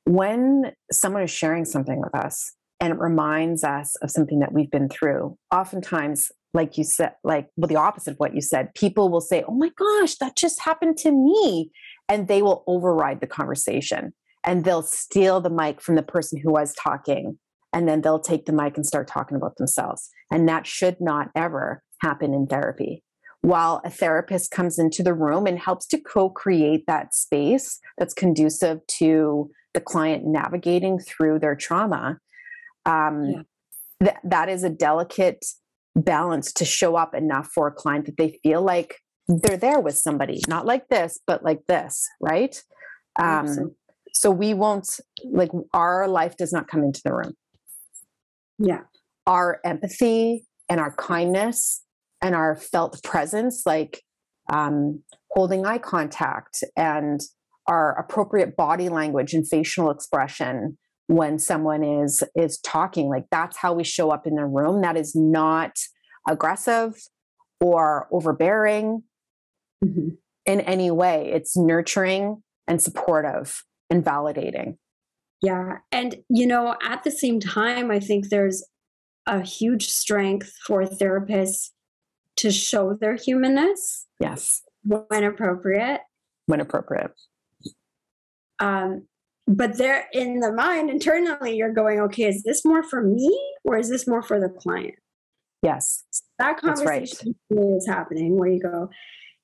when 0.05 0.73
someone 0.91 1.23
is 1.23 1.31
sharing 1.31 1.65
something 1.65 2.01
with 2.01 2.15
us 2.15 2.53
and 2.81 2.93
it 2.93 2.99
reminds 2.99 3.65
us 3.65 3.97
of 3.97 4.11
something 4.11 4.39
that 4.41 4.53
we've 4.53 4.71
been 4.71 4.89
through, 4.89 5.37
oftentimes, 5.53 6.31
like 6.55 6.79
you 6.79 6.85
said, 6.85 7.13
like 7.25 7.49
well, 7.57 7.69
the 7.69 7.77
opposite 7.77 8.13
of 8.13 8.17
what 8.19 8.35
you 8.35 8.41
said, 8.41 8.75
people 8.75 9.09
will 9.11 9.21
say, 9.21 9.45
Oh 9.47 9.55
my 9.55 9.71
gosh, 9.77 10.15
that 10.17 10.37
just 10.37 10.61
happened 10.61 10.97
to 10.99 11.11
me. 11.11 11.71
And 12.09 12.29
they 12.29 12.41
will 12.41 12.63
override 12.67 13.21
the 13.21 13.27
conversation 13.27 14.13
and 14.45 14.65
they'll 14.65 14.83
steal 14.83 15.41
the 15.41 15.51
mic 15.51 15.81
from 15.81 15.97
the 15.97 16.03
person 16.03 16.39
who 16.39 16.53
was 16.53 16.73
talking 16.75 17.39
and 17.77 17.87
then 17.87 18.01
they'll 18.01 18.19
take 18.19 18.47
the 18.47 18.55
mic 18.55 18.75
and 18.77 18.87
start 18.87 19.07
talking 19.07 19.37
about 19.37 19.57
themselves. 19.57 20.09
And 20.31 20.49
that 20.49 20.67
should 20.67 20.97
not 20.99 21.29
ever 21.37 21.83
happen 22.01 22.33
in 22.33 22.47
therapy. 22.47 23.03
While 23.43 23.83
a 23.85 23.91
therapist 23.91 24.51
comes 24.51 24.79
into 24.79 25.03
the 25.03 25.13
room 25.13 25.47
and 25.47 25.59
helps 25.59 25.87
to 25.89 26.01
co 26.01 26.31
create 26.31 26.85
that 26.87 27.15
space 27.15 27.79
that's 27.99 28.15
conducive 28.15 28.81
to 28.99 29.51
the 29.75 29.83
client 29.83 30.25
navigating 30.25 30.99
through 30.99 31.41
their 31.41 31.55
trauma, 31.55 32.19
um, 32.87 33.25
yeah. 33.25 33.43
th- 34.03 34.17
that 34.25 34.49
is 34.49 34.65
a 34.65 34.71
delicate 34.71 35.45
balance 35.95 36.55
to 36.55 36.65
show 36.65 36.97
up 36.97 37.15
enough 37.15 37.51
for 37.55 37.69
a 37.69 37.73
client 37.73 38.07
that 38.07 38.17
they 38.17 38.39
feel 38.43 38.63
like 38.63 39.03
they're 39.29 39.59
there 39.59 39.81
with 39.81 39.99
somebody, 39.99 40.41
not 40.49 40.65
like 40.65 40.89
this, 40.89 41.21
but 41.27 41.45
like 41.45 41.67
this, 41.69 42.09
right? 42.23 42.63
Um, 43.19 43.75
so 44.15 44.31
we 44.31 44.55
won't, 44.55 44.99
like, 45.31 45.51
our 45.75 46.09
life 46.09 46.39
does 46.39 46.55
not 46.55 46.69
come 46.69 46.83
into 46.83 47.03
the 47.05 47.13
room. 47.13 47.35
Yeah. 48.59 48.83
Our 49.27 49.61
empathy 49.65 50.47
and 50.69 50.81
our 50.81 50.95
kindness 50.95 51.83
and 52.23 52.35
our 52.35 52.57
felt 52.57 53.03
presence, 53.03 53.63
like 53.67 54.03
um, 54.53 55.03
holding 55.31 55.67
eye 55.67 55.79
contact 55.79 56.63
and 56.77 57.21
our 57.67 57.99
appropriate 57.99 58.57
body 58.57 58.89
language 58.89 59.35
and 59.35 59.47
facial 59.47 59.91
expression 59.91 60.79
when 61.09 61.39
someone 61.39 61.85
is 61.85 62.25
is 62.35 62.59
talking 62.59 63.09
like 63.09 63.25
that's 63.31 63.57
how 63.57 63.73
we 63.73 63.85
show 63.85 64.11
up 64.11 64.27
in 64.27 64.35
the 64.35 64.45
room 64.45 64.83
that 64.83 64.97
is 64.97 65.15
not 65.15 65.73
aggressive 66.29 66.95
or 67.61 68.09
overbearing 68.11 69.03
mm-hmm. 69.85 70.09
in 70.47 70.61
any 70.63 70.91
way 70.91 71.31
it's 71.33 71.57
nurturing 71.57 72.43
and 72.67 72.83
supportive 72.83 73.63
and 73.89 74.05
validating 74.05 74.77
yeah. 75.43 75.79
And, 75.93 76.17
you 76.29 76.47
know, 76.47 76.77
at 76.83 77.05
the 77.05 77.11
same 77.11 77.41
time, 77.41 77.91
I 77.91 78.01
think 78.01 78.29
there's 78.29 78.65
a 79.27 79.41
huge 79.41 79.89
strength 79.89 80.53
for 80.67 80.85
therapists 80.85 81.71
to 82.37 82.51
show 82.51 82.95
their 82.95 83.17
humanness. 83.17 84.07
Yes. 84.21 84.63
when 84.85 85.25
appropriate. 85.25 86.01
When 86.47 86.61
appropriate. 86.61 87.11
Um, 88.59 89.07
but 89.47 89.79
there 89.79 90.09
in 90.13 90.41
the 90.41 90.53
mind 90.53 90.91
internally, 90.91 91.57
you're 91.57 91.73
going, 91.73 92.01
okay, 92.01 92.25
is 92.25 92.43
this 92.43 92.65
more 92.65 92.83
for 92.83 93.03
me 93.03 93.39
or 93.65 93.77
is 93.77 93.89
this 93.89 94.07
more 94.07 94.23
for 94.23 94.41
the 94.41 94.49
client? 94.49 94.95
Yes. 95.63 96.05
That 96.39 96.59
conversation 96.59 97.35
right. 97.51 97.77
is 97.77 97.87
happening 97.87 98.39
where 98.39 98.49
you 98.49 98.61
go, 98.61 98.91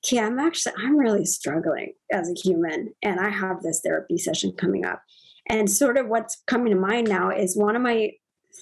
okay, 0.05 0.19
I'm 0.19 0.39
actually, 0.39 0.73
I'm 0.77 0.97
really 0.97 1.25
struggling 1.25 1.93
as 2.11 2.29
a 2.29 2.33
human 2.33 2.93
and 3.01 3.19
I 3.19 3.29
have 3.29 3.61
this 3.61 3.81
therapy 3.83 4.17
session 4.17 4.53
coming 4.53 4.85
up. 4.85 5.01
And 5.49 5.69
sort 5.69 5.97
of 5.97 6.07
what's 6.07 6.41
coming 6.47 6.73
to 6.73 6.79
mind 6.79 7.09
now 7.09 7.29
is 7.29 7.57
one 7.57 7.75
of 7.75 7.81
my 7.81 8.11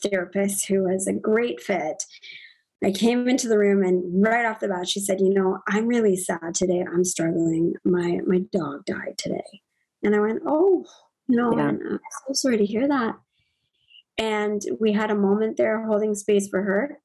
therapists 0.03 0.65
who 0.65 0.83
was 0.83 1.07
a 1.07 1.13
great 1.13 1.61
fit. 1.61 2.03
I 2.83 2.91
came 2.91 3.27
into 3.27 3.47
the 3.47 3.59
room 3.59 3.83
and 3.83 4.23
right 4.23 4.45
off 4.45 4.59
the 4.59 4.67
bat 4.67 4.87
she 4.87 4.99
said, 4.99 5.21
"You 5.21 5.33
know, 5.33 5.59
I'm 5.67 5.87
really 5.87 6.15
sad 6.15 6.55
today. 6.55 6.83
I'm 6.91 7.03
struggling. 7.03 7.75
My 7.83 8.21
my 8.25 8.39
dog 8.51 8.85
died 8.85 9.17
today." 9.17 9.61
And 10.03 10.15
I 10.15 10.19
went, 10.19 10.41
"Oh, 10.47 10.85
you 11.27 11.37
know, 11.37 11.55
yeah. 11.55 11.67
I'm 11.67 11.99
so 12.27 12.33
sorry 12.33 12.57
to 12.57 12.65
hear 12.65 12.87
that." 12.87 13.15
And 14.17 14.61
we 14.79 14.93
had 14.93 15.11
a 15.11 15.15
moment 15.15 15.57
there 15.57 15.85
holding 15.85 16.15
space 16.15 16.47
for 16.49 16.63
her. 16.63 16.99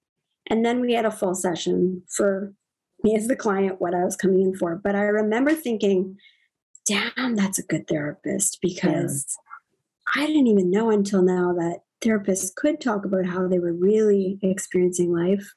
And 0.48 0.64
then 0.64 0.80
we 0.80 0.94
had 0.94 1.04
a 1.04 1.10
full 1.10 1.34
session 1.34 2.02
for 2.08 2.54
me 3.02 3.14
as 3.16 3.26
the 3.26 3.36
client, 3.36 3.80
what 3.80 3.94
I 3.94 4.04
was 4.04 4.16
coming 4.16 4.40
in 4.40 4.56
for. 4.56 4.76
But 4.76 4.94
I 4.94 5.02
remember 5.02 5.52
thinking, 5.54 6.16
damn, 6.86 7.36
that's 7.36 7.58
a 7.58 7.62
good 7.66 7.86
therapist 7.86 8.58
because. 8.62 9.36
I 10.14 10.27
didn't 10.27 10.47
even 10.47 10.71
know 10.71 10.90
until 10.90 11.23
now 11.23 11.53
that 11.55 11.81
therapists 12.03 12.55
could 12.55 12.81
talk 12.81 13.05
about 13.05 13.27
how 13.27 13.49
they 13.49 13.59
were 13.59 13.73
really 13.73 14.38
experiencing 14.42 15.12
life. 15.12 15.53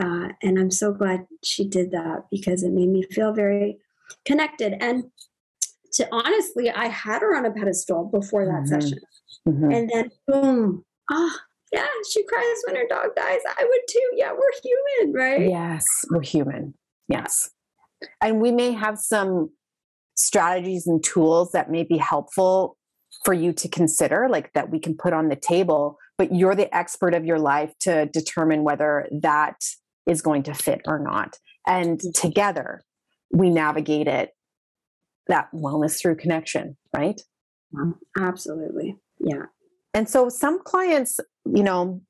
Uh, 0.00 0.28
and 0.42 0.58
I'm 0.58 0.70
so 0.70 0.92
glad 0.92 1.26
she 1.42 1.66
did 1.66 1.90
that 1.92 2.24
because 2.30 2.62
it 2.62 2.72
made 2.72 2.88
me 2.88 3.02
feel 3.10 3.32
very 3.32 3.78
connected. 4.24 4.74
And 4.80 5.04
to 5.94 6.08
honestly, 6.12 6.70
I 6.70 6.86
had 6.86 7.22
her 7.22 7.36
on 7.36 7.46
a 7.46 7.50
pedestal 7.50 8.10
before 8.12 8.46
that 8.46 8.64
mm-hmm. 8.64 8.80
session. 8.80 8.98
Mm-hmm. 9.48 9.70
And 9.70 9.90
then 9.92 10.10
boom, 10.26 10.84
ah, 11.10 11.14
oh, 11.14 11.38
yeah, 11.72 11.86
she 12.10 12.24
cries 12.24 12.62
when 12.66 12.76
her 12.76 12.86
dog 12.88 13.14
dies. 13.16 13.40
I 13.46 13.64
would 13.64 13.80
too. 13.88 14.10
Yeah, 14.14 14.32
we're 14.32 14.50
human, 14.62 15.14
right? 15.14 15.48
Yes, 15.48 15.84
we're 16.10 16.22
human. 16.22 16.74
Yes. 17.08 17.50
And 18.20 18.40
we 18.40 18.50
may 18.52 18.72
have 18.72 18.98
some 18.98 19.50
strategies 20.16 20.86
and 20.86 21.02
tools 21.02 21.52
that 21.52 21.70
may 21.70 21.84
be 21.84 21.96
helpful 21.96 22.76
for 23.24 23.34
you 23.34 23.52
to 23.52 23.68
consider, 23.68 24.28
like 24.30 24.52
that 24.54 24.70
we 24.70 24.78
can 24.78 24.96
put 24.96 25.12
on 25.12 25.28
the 25.28 25.36
table, 25.36 25.98
but 26.16 26.34
you're 26.34 26.54
the 26.54 26.74
expert 26.74 27.14
of 27.14 27.24
your 27.24 27.38
life 27.38 27.72
to 27.80 28.06
determine 28.06 28.64
whether 28.64 29.08
that 29.10 29.56
is 30.06 30.22
going 30.22 30.42
to 30.44 30.54
fit 30.54 30.80
or 30.86 30.98
not. 30.98 31.36
And 31.66 31.98
mm-hmm. 31.98 32.10
together 32.12 32.82
we 33.32 33.50
navigate 33.50 34.08
it, 34.08 34.30
that 35.28 35.48
wellness 35.52 36.00
through 36.00 36.16
connection, 36.16 36.76
right? 36.96 37.20
Absolutely. 38.18 38.96
Yeah. 39.20 39.44
And 39.94 40.08
so 40.08 40.28
some 40.28 40.62
clients, 40.64 41.20
you 41.44 41.62
know, 41.62 42.00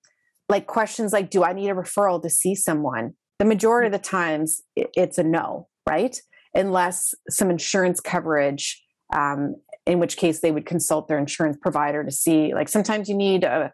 like 0.49 0.66
questions 0.66 1.12
like, 1.12 1.31
do 1.31 1.44
I 1.44 1.53
need 1.53 1.70
a 1.70 1.75
referral 1.75 2.23
to 2.23 2.31
see 2.31 2.55
someone? 2.55 3.14
The 3.38 3.44
majority 3.44 3.87
of 3.87 3.92
the 3.92 3.99
times 3.99 4.62
it's 4.77 5.18
a 5.18 5.23
no, 5.23 5.68
right? 5.88 6.18
Unless 6.55 7.14
some 7.29 7.51
insurance 7.51 8.01
coverage 8.01 8.83
um, 9.14 9.57
in 9.90 9.98
which 9.98 10.16
case 10.16 10.40
they 10.40 10.53
would 10.53 10.66
consult 10.66 11.09
their 11.09 11.18
insurance 11.18 11.57
provider 11.61 12.05
to 12.05 12.12
see 12.12 12.55
like 12.55 12.68
sometimes 12.68 13.09
you 13.09 13.16
need 13.16 13.42
a 13.42 13.72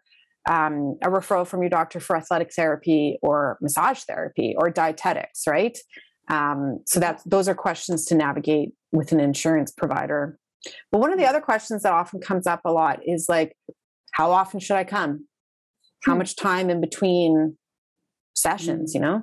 um, 0.49 0.97
a 1.03 1.09
referral 1.09 1.45
from 1.45 1.61
your 1.61 1.69
doctor 1.69 1.99
for 1.99 2.15
athletic 2.15 2.53
therapy 2.53 3.19
or 3.21 3.57
massage 3.61 3.99
therapy 4.03 4.55
or 4.57 4.69
dietetics 4.69 5.43
right? 5.47 5.77
Um, 6.29 6.79
so 6.85 6.99
that's 6.99 7.23
those 7.23 7.47
are 7.47 7.55
questions 7.55 8.05
to 8.05 8.15
navigate 8.15 8.69
with 8.91 9.11
an 9.11 9.19
insurance 9.19 9.71
provider. 9.71 10.39
But 10.91 10.99
one 10.99 11.13
of 11.13 11.19
the 11.19 11.25
other 11.27 11.39
questions 11.39 11.83
that 11.83 11.93
often 11.93 12.19
comes 12.19 12.47
up 12.47 12.61
a 12.65 12.71
lot 12.71 12.99
is 13.05 13.27
like 13.29 13.55
how 14.13 14.31
often 14.31 14.59
should 14.59 14.77
i 14.77 14.83
come? 14.83 15.27
How 16.03 16.13
hmm. 16.13 16.17
much 16.17 16.35
time 16.35 16.71
in 16.71 16.81
between 16.81 17.57
sessions 18.35 18.95
you 18.95 19.01
know? 19.01 19.21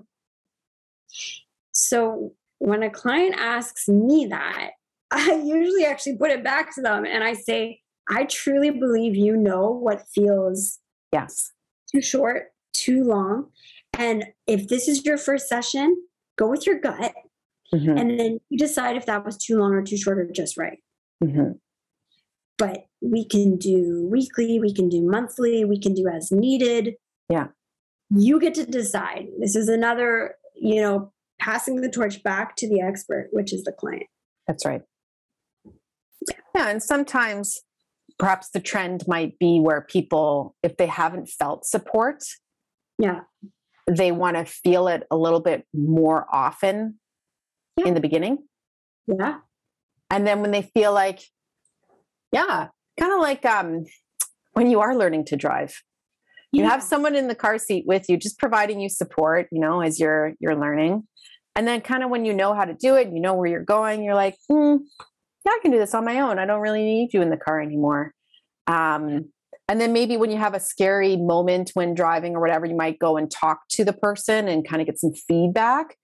So 1.73 2.35
when 2.59 2.85
a 2.85 2.91
client 2.91 3.35
asks 3.37 3.89
me 3.89 4.27
that 4.31 4.71
I 5.15 5.43
usually 5.45 5.85
actually 5.85 6.19
put 6.19 6.31
it 6.31 6.43
back 6.43 6.75
to 6.75 6.83
them 6.83 7.05
and 7.05 7.23
I 7.23 7.35
say, 7.35 7.81
I 8.09 8.25
truly 8.25 8.71
believe 8.71 9.15
you 9.15 9.37
know 9.37 9.71
what 9.71 10.03
feels 10.15 10.81
yes 11.13 11.53
too 11.95 12.03
short, 12.03 12.47
too 12.73 13.05
long. 13.05 13.51
And 13.99 14.25
if 14.47 14.69
this 14.69 14.89
is 14.89 15.05
your 15.05 15.17
first 15.17 15.49
session, 15.49 15.97
go 16.37 16.49
with 16.49 16.67
your 16.67 16.81
gut. 16.81 17.15
Mm-hmm. 17.73 17.97
And 17.97 18.21
then 18.21 18.41
you 18.51 18.59
decide 18.59 18.97
if 18.97 19.07
that 19.07 19.25
was 19.25 19.37
too 19.37 19.59
long 19.59 19.73
or 19.73 19.83
too 19.83 19.97
short 19.97 20.19
or 20.19 20.31
just 20.31 20.57
right. 20.57 20.79
Mm-hmm. 21.23 21.53
But 22.59 22.87
we 23.01 23.25
can 23.25 23.57
do 23.57 24.09
weekly, 24.11 24.61
we 24.61 24.73
can 24.73 24.89
do 24.89 25.03
monthly, 25.03 25.65
we 25.65 25.81
can 25.81 25.95
do 25.95 26.09
as 26.09 26.31
needed. 26.31 26.95
Yeah. 27.29 27.49
You 28.11 28.41
get 28.41 28.55
to 28.55 28.67
decide. 28.67 29.27
This 29.41 29.57
is 29.57 29.69
another, 29.69 30.37
you 30.55 30.81
know, 30.81 31.13
passing 31.41 31.81
the 31.81 31.91
torch 31.91 32.23
back 32.23 32.55
to 32.57 32.69
the 32.69 32.81
expert, 32.81 33.29
which 33.33 33.53
is 33.53 33.65
the 33.65 33.73
client. 33.73 34.07
That's 34.47 34.65
right. 34.65 34.83
Yeah, 36.55 36.69
and 36.69 36.83
sometimes 36.83 37.61
perhaps 38.19 38.51
the 38.51 38.61
trend 38.61 39.05
might 39.09 39.39
be 39.39 39.59
where 39.59 39.81
people, 39.81 40.55
if 40.63 40.77
they 40.77 40.87
haven't 40.87 41.29
felt 41.29 41.65
support, 41.65 42.23
yeah, 42.99 43.23
they 43.91 44.13
want 44.13 44.37
to 44.37 44.45
feel 44.45 44.89
it 44.89 45.07
a 45.11 45.17
little 45.17 45.41
bit 45.41 45.67
more 45.75 46.27
often 46.33 47.01
yeah. 47.77 47.87
in 47.87 47.95
the 47.95 48.01
beginning. 48.01 48.39
Yeah. 49.07 49.39
And 50.11 50.27
then 50.27 50.41
when 50.41 50.53
they 50.53 50.63
feel 50.63 50.93
like, 50.93 51.21
yeah, 52.33 52.69
kind 52.99 53.13
of 53.13 53.21
like 53.21 53.45
um, 53.45 53.85
when 54.53 54.71
you 54.71 54.81
are 54.81 54.97
learning 54.97 55.25
to 55.27 55.37
drive. 55.37 55.83
You 56.53 56.63
yeah. 56.63 56.71
have 56.71 56.83
someone 56.85 57.17
in 57.17 57.27
the 57.27 57.35
car 57.35 57.59
seat 57.59 57.85
with 57.87 58.09
you, 58.09 58.17
just 58.17 58.39
providing 58.39 58.81
you 58.81 58.89
support, 58.89 59.49
you 59.51 59.61
know, 59.61 59.81
as 59.81 59.99
you're 59.99 60.35
you're 60.39 60.55
learning. 60.55 61.03
And 61.57 61.67
then 61.67 61.81
kind 61.81 62.05
of 62.05 62.11
when 62.11 62.25
you 62.25 62.33
know 62.33 62.55
how 62.55 62.65
to 62.65 62.75
do 62.75 62.95
it, 62.97 63.13
you 63.13 63.21
know 63.21 63.35
where 63.35 63.49
you're 63.49 63.65
going, 63.65 64.03
you're 64.03 64.15
like, 64.15 64.37
hmm, 64.49 64.77
yeah, 65.45 65.53
I 65.53 65.59
can 65.63 65.71
do 65.71 65.79
this 65.79 65.95
on 65.95 66.05
my 66.05 66.21
own. 66.21 66.39
I 66.39 66.47
don't 66.47 66.61
really 66.61 66.83
need 66.83 67.13
you 67.13 67.23
in 67.23 67.31
the 67.31 67.37
car 67.37 67.61
anymore. 67.61 68.13
Um, 68.67 69.31
and 69.69 69.81
then 69.81 69.93
maybe 69.93 70.17
when 70.17 70.31
you 70.31 70.37
have 70.39 70.55
a 70.55 70.61
scary 70.61 71.17
moment 71.17 71.71
when 71.75 71.95
driving 71.95 72.35
or 72.35 72.41
whatever, 72.41 72.67
you 72.67 72.77
might 72.77 72.99
go 72.99 73.17
and 73.17 73.31
talk 73.31 73.61
to 73.71 73.85
the 73.85 73.93
person 73.93 74.49
and 74.49 74.67
kind 74.67 74.83
of 74.83 74.87
get 74.87 74.99
some 74.99 75.13
feedback. 75.13 75.97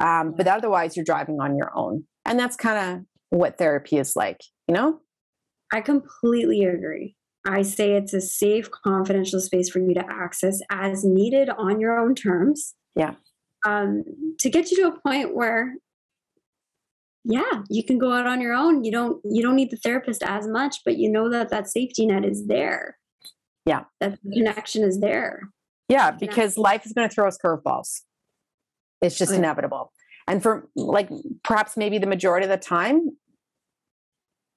Um, 0.00 0.34
but 0.36 0.46
otherwise, 0.46 0.96
you're 0.96 1.04
driving 1.04 1.40
on 1.40 1.56
your 1.56 1.72
own. 1.76 2.04
And 2.24 2.38
that's 2.38 2.56
kind 2.56 2.78
of 2.78 3.04
what 3.30 3.58
therapy 3.58 3.96
is 3.96 4.14
like, 4.14 4.40
you 4.68 4.74
know? 4.74 5.00
I 5.72 5.80
completely 5.80 6.64
agree. 6.64 7.16
I 7.46 7.62
say 7.62 7.92
it's 7.92 8.14
a 8.14 8.20
safe, 8.20 8.70
confidential 8.70 9.40
space 9.40 9.68
for 9.70 9.80
you 9.80 9.94
to 9.94 10.04
access 10.08 10.60
as 10.70 11.04
needed 11.04 11.50
on 11.50 11.80
your 11.80 11.98
own 11.98 12.14
terms. 12.14 12.74
Yeah. 12.94 13.14
Um, 13.66 14.04
to 14.38 14.50
get 14.50 14.70
you 14.70 14.76
to 14.78 14.88
a 14.88 15.00
point 15.00 15.34
where 15.34 15.74
yeah 17.24 17.62
you 17.68 17.84
can 17.84 17.98
go 17.98 18.12
out 18.12 18.26
on 18.26 18.40
your 18.40 18.54
own. 18.54 18.84
You 18.84 18.92
don't 18.92 19.20
you 19.24 19.42
don't 19.42 19.56
need 19.56 19.70
the 19.70 19.76
therapist 19.76 20.22
as 20.22 20.46
much 20.46 20.76
but 20.84 20.98
you 20.98 21.10
know 21.10 21.28
that 21.30 21.50
that 21.50 21.68
safety 21.68 22.06
net 22.06 22.24
is 22.24 22.46
there. 22.46 22.98
Yeah. 23.66 23.84
That 24.00 24.18
connection 24.32 24.82
is 24.82 25.00
there. 25.00 25.42
Yeah 25.88 26.10
because 26.10 26.56
life 26.56 26.86
is 26.86 26.92
going 26.92 27.08
to 27.08 27.14
throw 27.14 27.28
us 27.28 27.38
curveballs. 27.42 28.02
It's 29.00 29.16
just 29.16 29.30
oh, 29.30 29.34
yeah. 29.34 29.40
inevitable. 29.40 29.92
And 30.26 30.42
for 30.42 30.68
like 30.74 31.08
perhaps 31.44 31.76
maybe 31.76 31.98
the 31.98 32.06
majority 32.06 32.44
of 32.44 32.50
the 32.50 32.56
time 32.56 33.16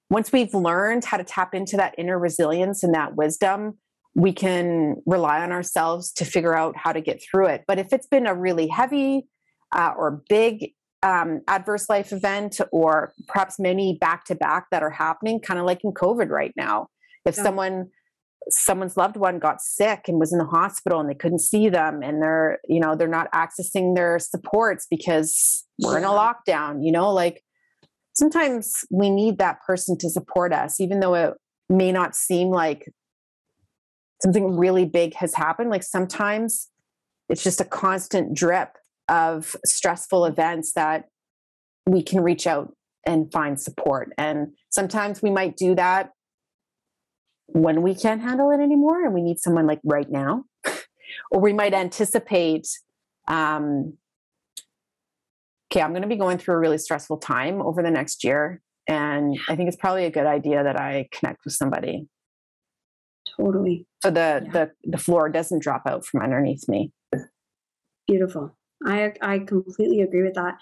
once 0.10 0.32
we've 0.32 0.54
learned 0.54 1.06
how 1.06 1.16
to 1.16 1.24
tap 1.24 1.54
into 1.54 1.78
that 1.78 1.96
inner 1.98 2.20
resilience 2.20 2.84
and 2.84 2.94
that 2.94 3.16
wisdom 3.16 3.78
we 4.16 4.34
can 4.34 5.02
rely 5.06 5.42
on 5.42 5.52
ourselves 5.52 6.12
to 6.12 6.26
figure 6.26 6.56
out 6.56 6.76
how 6.76 6.92
to 6.92 7.02
get 7.02 7.22
through 7.24 7.48
it. 7.48 7.64
But 7.68 7.80
if 7.80 7.94
it's 7.94 8.08
been 8.08 8.28
a 8.28 8.36
really 8.36 8.68
heavy 8.68 9.28
uh, 9.74 9.94
or 9.98 10.22
big 10.28 10.74
um, 11.04 11.42
adverse 11.48 11.90
life 11.90 12.12
event 12.12 12.60
or 12.72 13.14
perhaps 13.28 13.60
many 13.60 13.98
back 14.00 14.26
to 14.26 14.36
back 14.36 14.68
that 14.72 14.84
are 14.84 14.90
happening, 14.90 15.40
kind 15.40 15.60
of 15.60 15.66
like 15.66 15.84
in 15.84 15.92
COVID 15.92 16.30
right 16.30 16.54
now. 16.56 16.88
If 17.26 17.38
yeah. 17.38 17.44
someone 17.44 17.90
someone's 18.50 18.98
loved 18.98 19.18
one 19.18 19.40
got 19.40 19.62
sick 19.62 20.06
and 20.08 20.20
was 20.20 20.32
in 20.32 20.40
the 20.40 20.46
hospital 20.46 21.00
and 21.00 21.10
they 21.10 21.16
couldn't 21.16 21.40
see 21.40 21.70
them 21.70 22.02
and 22.02 22.22
they're 22.22 22.60
you 22.68 22.80
know 22.80 22.96
they're 22.96 23.08
not 23.08 23.32
accessing 23.34 23.96
their 23.96 24.18
supports 24.18 24.88
because 24.90 25.66
we're 25.80 25.98
in 25.98 26.04
a 26.04 26.08
lockdown 26.08 26.84
you 26.84 26.92
know 26.92 27.12
like 27.12 27.44
sometimes 28.14 28.74
we 28.90 29.10
need 29.10 29.38
that 29.38 29.62
person 29.66 29.98
to 29.98 30.10
support 30.10 30.52
us 30.52 30.80
even 30.80 31.00
though 31.00 31.14
it 31.14 31.34
may 31.70 31.92
not 31.92 32.16
seem 32.16 32.50
like 32.50 32.92
something 34.24 34.58
really 34.58 34.86
big 34.86 35.14
has 35.14 35.36
happened 35.36 35.70
like 35.70 35.84
sometimes 35.84 36.70
it's 37.30 37.44
just 37.44 37.62
a 37.62 37.66
constant 37.66 38.36
drip 38.36 38.76
of 39.12 39.56
stressful 39.66 40.26
events 40.26 40.74
that 40.74 41.06
we 41.86 42.02
can 42.02 42.22
reach 42.22 42.48
out 42.48 42.74
and 43.06 43.32
find 43.32 43.60
support. 43.60 44.14
And 44.18 44.54
sometimes 44.70 45.22
we 45.22 45.30
might 45.30 45.58
do 45.58 45.76
that 45.76 46.12
when 47.48 47.82
we 47.82 47.94
can't 47.94 48.22
handle 48.22 48.50
it 48.52 48.62
anymore 48.62 49.04
and 49.04 49.14
we 49.14 49.22
need 49.22 49.40
someone 49.40 49.68
like 49.68 49.82
right 49.84 50.10
now. 50.10 50.46
or 51.32 51.42
we 51.42 51.54
might 51.54 51.74
anticipate 51.74 52.68
um, 53.28 53.98
okay, 55.72 55.82
I'm 55.82 55.92
going 55.92 56.02
to 56.02 56.08
be 56.08 56.18
going 56.18 56.38
through 56.38 56.56
a 56.56 56.60
really 56.60 56.78
stressful 56.78 57.18
time 57.18 57.62
over 57.62 57.82
the 57.82 57.92
next 57.92 58.24
year. 58.24 58.62
And 58.88 59.38
I 59.48 59.56
think 59.56 59.68
it's 59.68 59.78
probably 59.78 60.06
a 60.06 60.12
good 60.12 60.26
idea 60.26 60.64
that 60.64 60.80
I 60.80 61.08
connect 61.12 61.46
with 61.46 61.54
somebody. 61.54 62.08
Totally. 63.38 63.88
So 64.02 64.12
the, 64.12 64.42
yeah. 64.44 64.52
the, 64.52 64.72
the 64.84 64.98
floor 64.98 65.30
doesn't 65.30 65.62
drop 65.62 65.84
out 65.88 66.06
from 66.06 66.22
underneath 66.22 66.68
me. 66.68 66.92
Beautiful. 68.08 68.58
I, 68.86 69.14
I 69.22 69.40
completely 69.40 70.02
agree 70.02 70.24
with 70.24 70.34
that. 70.36 70.58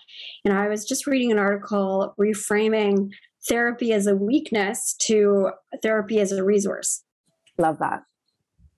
And 0.46 0.54
I 0.54 0.68
was 0.68 0.86
just 0.86 1.08
reading 1.08 1.32
an 1.32 1.40
article 1.40 2.14
reframing 2.20 3.12
therapy 3.48 3.94
as 3.94 4.08
a 4.08 4.16
weakness 4.16 4.96
to 5.02 5.52
therapy 5.82 6.20
as 6.20 6.32
a 6.32 6.44
resource. 6.44 7.04
Love 7.58 7.80
that. 7.80 8.04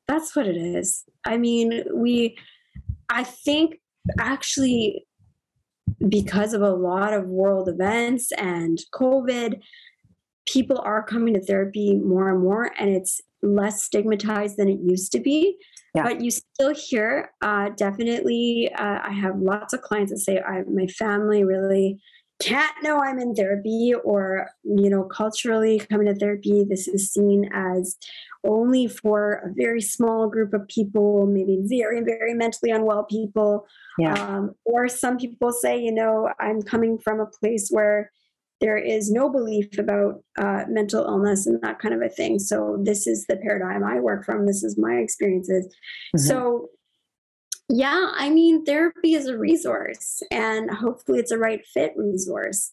That's 0.07 0.35
what 0.35 0.47
it 0.47 0.57
is. 0.57 1.03
I 1.25 1.37
mean, 1.37 1.83
we, 1.93 2.37
I 3.09 3.23
think 3.23 3.79
actually, 4.19 5.05
because 6.07 6.53
of 6.53 6.61
a 6.61 6.73
lot 6.73 7.13
of 7.13 7.25
world 7.25 7.69
events 7.69 8.31
and 8.33 8.79
COVID, 8.93 9.59
people 10.47 10.79
are 10.79 11.03
coming 11.03 11.33
to 11.35 11.41
therapy 11.41 11.95
more 11.95 12.29
and 12.29 12.41
more, 12.41 12.71
and 12.79 12.89
it's 12.89 13.21
less 13.43 13.83
stigmatized 13.83 14.57
than 14.57 14.67
it 14.67 14.79
used 14.81 15.11
to 15.11 15.19
be. 15.19 15.57
Yeah. 15.93 16.03
But 16.03 16.21
you 16.21 16.31
still 16.31 16.73
hear, 16.73 17.31
uh, 17.41 17.69
definitely, 17.75 18.71
uh, 18.73 18.99
I 19.03 19.11
have 19.11 19.39
lots 19.39 19.73
of 19.73 19.81
clients 19.81 20.11
that 20.11 20.19
say, 20.19 20.39
I, 20.39 20.63
my 20.63 20.87
family 20.87 21.43
really 21.43 21.99
can't 22.41 22.73
know 22.81 22.99
I'm 22.99 23.19
in 23.19 23.35
therapy, 23.35 23.93
or, 23.93 24.47
you 24.63 24.89
know, 24.89 25.03
culturally 25.03 25.79
coming 25.79 26.07
to 26.07 26.15
therapy, 26.15 26.63
this 26.63 26.87
is 26.87 27.11
seen 27.11 27.49
as 27.53 27.97
only 28.43 28.87
for 28.87 29.43
a 29.45 29.53
very 29.53 29.81
small 29.81 30.27
group 30.27 30.53
of 30.53 30.67
people, 30.67 31.27
maybe 31.27 31.59
very, 31.65 32.01
very 32.01 32.33
mentally 32.33 32.71
unwell 32.71 33.03
people. 33.03 33.67
Yeah. 33.99 34.13
Um, 34.13 34.55
or 34.65 34.87
some 34.87 35.17
people 35.17 35.51
say, 35.51 35.77
you 35.77 35.91
know, 35.91 36.31
I'm 36.39 36.61
coming 36.63 36.97
from 36.97 37.19
a 37.19 37.27
place 37.27 37.69
where 37.69 38.11
there 38.61 38.77
is 38.77 39.11
no 39.11 39.29
belief 39.29 39.77
about 39.77 40.23
uh, 40.39 40.63
mental 40.69 41.03
illness 41.03 41.47
and 41.47 41.59
that 41.63 41.79
kind 41.79 41.93
of 41.93 42.01
a 42.01 42.09
thing. 42.09 42.39
So 42.39 42.77
this 42.83 43.07
is 43.07 43.25
the 43.27 43.35
paradigm 43.37 43.83
I 43.83 43.99
work 43.99 44.23
from. 44.23 44.45
This 44.45 44.63
is 44.63 44.77
my 44.77 44.93
experiences. 44.93 45.65
Mm-hmm. 46.15 46.19
So 46.19 46.69
yeah, 47.73 48.11
I 48.15 48.29
mean, 48.29 48.65
therapy 48.65 49.13
is 49.13 49.27
a 49.27 49.37
resource, 49.37 50.21
and 50.29 50.69
hopefully, 50.69 51.19
it's 51.19 51.31
a 51.31 51.37
right 51.37 51.65
fit 51.73 51.93
resource. 51.95 52.69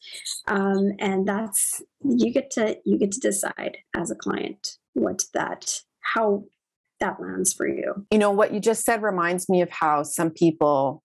Um, 0.48 0.92
and 0.98 1.26
that's 1.26 1.80
you 2.02 2.32
get 2.32 2.50
to 2.52 2.76
you 2.84 2.98
get 2.98 3.12
to 3.12 3.20
decide 3.20 3.78
as 3.94 4.10
a 4.10 4.16
client 4.16 4.76
what 4.94 5.22
that 5.34 5.82
how 6.00 6.44
that 6.98 7.20
lands 7.20 7.52
for 7.52 7.68
you. 7.68 8.06
You 8.10 8.18
know 8.18 8.32
what 8.32 8.52
you 8.52 8.58
just 8.58 8.84
said 8.84 9.02
reminds 9.02 9.48
me 9.48 9.62
of 9.62 9.70
how 9.70 10.02
some 10.02 10.30
people 10.30 11.04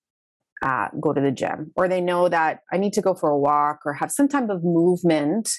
uh, 0.63 0.87
go 0.99 1.13
to 1.13 1.21
the 1.21 1.31
gym, 1.31 1.71
or 1.75 1.87
they 1.87 2.01
know 2.01 2.29
that 2.29 2.61
I 2.71 2.77
need 2.77 2.93
to 2.93 3.01
go 3.01 3.13
for 3.13 3.29
a 3.29 3.37
walk 3.37 3.79
or 3.85 3.93
have 3.93 4.11
some 4.11 4.27
type 4.27 4.49
of 4.49 4.63
movement 4.63 5.49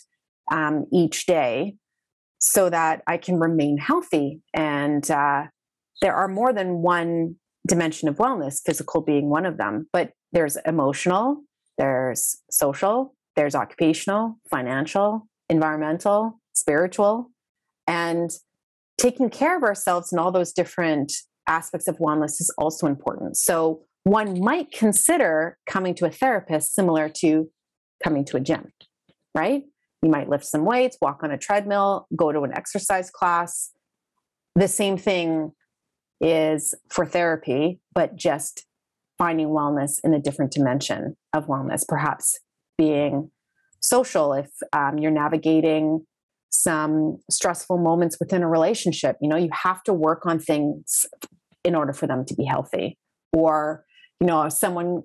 um, 0.51 0.87
each 0.93 1.27
day 1.27 1.77
so 2.41 2.71
that 2.71 3.03
I 3.07 3.19
can 3.19 3.39
remain 3.39 3.77
healthy. 3.79 4.41
And 4.55 5.09
uh, 5.11 5.45
there 6.01 6.15
are 6.15 6.29
more 6.29 6.53
than 6.53 6.83
one 6.83 7.37
dimension 7.67 8.09
of 8.09 8.17
wellness, 8.17 8.61
physical 8.65 9.03
being 9.03 9.29
one 9.29 9.47
of 9.47 9.59
them, 9.59 9.89
but 9.93 10.13
there's 10.33 10.57
emotional, 10.67 11.43
there's 11.79 12.43
social, 12.51 13.15
there's 13.37 13.55
occupational, 13.55 14.39
financial, 14.51 15.29
environmental, 15.49 16.41
spiritual, 16.55 17.31
and 17.87 18.31
taking 18.99 19.29
care 19.29 19.57
of 19.57 19.63
ourselves 19.63 20.13
in 20.13 20.19
all 20.19 20.33
those 20.33 20.53
different 20.53 21.13
aspects 21.47 21.89
of 21.89 21.99
wellness 21.99 22.41
is 22.41 22.53
also 22.59 22.87
important. 22.87 23.37
So 23.37 23.83
one 24.05 24.39
might 24.41 24.71
consider 24.71 25.59
coming 25.67 25.95
to 25.97 26.07
a 26.07 26.11
therapist 26.11 26.75
similar 26.75 27.09
to 27.09 27.51
coming 28.03 28.25
to 28.27 28.37
a 28.37 28.41
gym, 28.41 28.73
right? 29.35 29.63
You 30.03 30.11
might 30.11 30.29
lift 30.29 30.45
some 30.45 30.65
weights, 30.65 30.99
walk 31.01 31.23
on 31.23 31.31
a 31.31 31.39
treadmill, 31.39 32.07
go 32.15 32.31
to 32.31 32.43
an 32.43 32.53
exercise 32.53 33.11
class. 33.11 33.71
The 34.55 34.69
same 34.69 34.99
thing 34.99 35.53
is 36.21 36.75
for 36.91 37.07
therapy, 37.07 37.81
but 37.95 38.15
just 38.15 38.67
finding 39.17 39.49
wellness 39.49 39.99
in 40.05 40.13
a 40.13 40.21
different 40.21 40.53
dimension 40.53 41.17
of 41.33 41.47
wellness, 41.47 41.87
perhaps 41.87 42.41
being 42.77 43.31
social 43.81 44.33
if 44.33 44.51
um, 44.73 44.99
you're 44.99 45.11
navigating 45.11 46.05
some 46.51 47.19
stressful 47.31 47.79
moments 47.79 48.19
within 48.21 48.43
a 48.43 48.49
relationship. 48.49 49.17
You 49.21 49.29
know, 49.29 49.37
you 49.37 49.51
have 49.53 49.83
to 49.85 49.93
work 49.93 50.27
on 50.27 50.39
things 50.39 51.07
in 51.65 51.75
order 51.75 51.93
for 51.93 52.07
them 52.07 52.25
to 52.27 52.35
be 52.35 52.45
healthy. 52.45 52.99
Or, 53.33 53.85
you 54.21 54.27
know, 54.27 54.49
someone, 54.49 55.03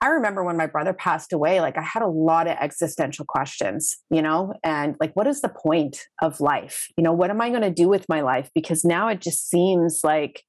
I 0.00 0.08
remember 0.08 0.42
when 0.42 0.56
my 0.56 0.66
brother 0.66 0.92
passed 0.92 1.32
away, 1.32 1.60
like 1.60 1.76
I 1.76 1.82
had 1.82 2.02
a 2.02 2.08
lot 2.08 2.46
of 2.46 2.56
existential 2.60 3.24
questions, 3.24 3.96
you 4.10 4.22
know, 4.22 4.54
and 4.64 4.96
like, 5.00 5.14
what 5.14 5.26
is 5.26 5.40
the 5.40 5.50
point 5.50 6.06
of 6.22 6.40
life? 6.40 6.88
You 6.96 7.04
know, 7.04 7.12
what 7.12 7.30
am 7.30 7.40
I 7.40 7.50
going 7.50 7.62
to 7.62 7.70
do 7.70 7.88
with 7.88 8.08
my 8.08 8.22
life? 8.22 8.50
Because 8.54 8.84
now 8.84 9.08
it 9.08 9.20
just 9.20 9.48
seems 9.48 10.00
like 10.02 10.42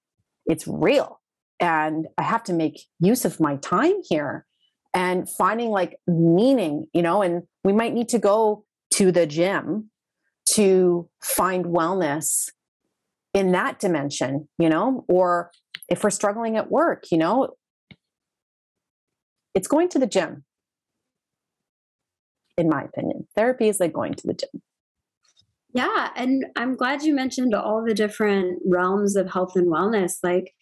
it's 0.45 0.67
real 0.67 1.19
and 1.59 2.07
I 2.17 2.23
have 2.23 2.43
to 2.45 2.53
make 2.53 2.81
use 2.99 3.25
of 3.25 3.39
my 3.39 3.57
time 3.57 4.01
here 4.09 4.45
and 4.93 5.29
finding 5.29 5.69
like 5.69 5.97
meaning, 6.07 6.87
you 6.93 7.01
know, 7.01 7.21
and 7.21 7.43
we 7.63 7.73
might 7.73 7.93
need 7.93 8.09
to 8.09 8.19
go 8.19 8.65
to 8.95 9.11
the 9.11 9.25
gym 9.25 9.89
to 10.53 11.09
find 11.23 11.65
wellness 11.65 12.49
in 13.33 13.51
that 13.53 13.79
dimension, 13.79 14.49
you 14.57 14.69
know, 14.69 15.05
or 15.07 15.51
if 15.87 16.03
we're 16.03 16.09
struggling 16.09 16.57
at 16.57 16.69
work, 16.69 17.05
you 17.11 17.17
know, 17.17 17.49
it's 19.53 19.67
going 19.67 19.89
to 19.89 19.99
the 19.99 20.07
gym. 20.07 20.43
In 22.57 22.69
my 22.69 22.83
opinion, 22.83 23.27
therapy 23.35 23.69
is 23.69 23.79
like 23.79 23.93
going 23.93 24.13
to 24.13 24.27
the 24.27 24.33
gym. 24.33 24.61
Yeah. 25.73 26.09
And 26.15 26.45
I'm 26.55 26.75
glad 26.75 27.01
you 27.03 27.13
mentioned 27.15 27.55
all 27.55 27.83
the 27.85 27.93
different 27.93 28.61
realms 28.65 29.15
of 29.15 29.31
health 29.31 29.55
and 29.55 29.67
wellness. 29.67 30.15
Like, 30.21 30.53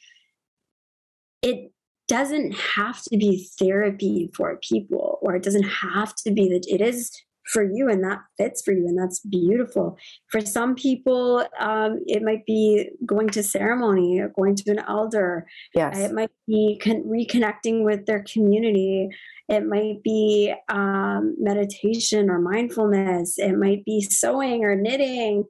it 1.41 1.71
doesn't 2.08 2.56
have 2.56 3.02
to 3.04 3.17
be 3.17 3.49
therapy 3.58 4.30
for 4.36 4.60
people, 4.62 5.19
or 5.21 5.36
it 5.36 5.43
doesn't 5.43 5.63
have 5.63 6.15
to 6.15 6.32
be 6.32 6.49
that 6.49 6.65
it 6.67 6.82
is 6.82 7.12
for 7.52 7.64
you 7.64 7.90
and 7.90 8.04
that 8.04 8.20
fits 8.38 8.62
for 8.62 8.72
you 8.72 8.88
and 8.88 8.98
that's 8.98 9.20
beautiful. 9.20 9.98
For 10.28 10.42
some 10.42 10.76
people 10.76 11.46
um, 11.60 12.00
it 12.06 12.22
might 12.24 12.46
be 12.46 12.90
going 13.06 13.30
to 13.30 13.44
ceremony 13.44 14.20
or 14.20 14.30
going 14.30 14.56
to 14.56 14.72
an 14.72 14.80
elder 14.88 15.46
yes. 15.74 15.98
it 15.98 16.14
might 16.14 16.32
be 16.48 16.80
con- 16.82 17.04
reconnecting 17.04 17.84
with 17.84 18.06
their 18.06 18.24
community. 18.32 19.10
It 19.48 19.66
might 19.66 20.04
be 20.04 20.54
um, 20.70 21.36
meditation 21.40 22.30
or 22.30 22.40
mindfulness. 22.40 23.40
It 23.40 23.58
might 23.58 23.84
be 23.84 24.02
sewing 24.02 24.64
or 24.64 24.76
knitting. 24.76 25.46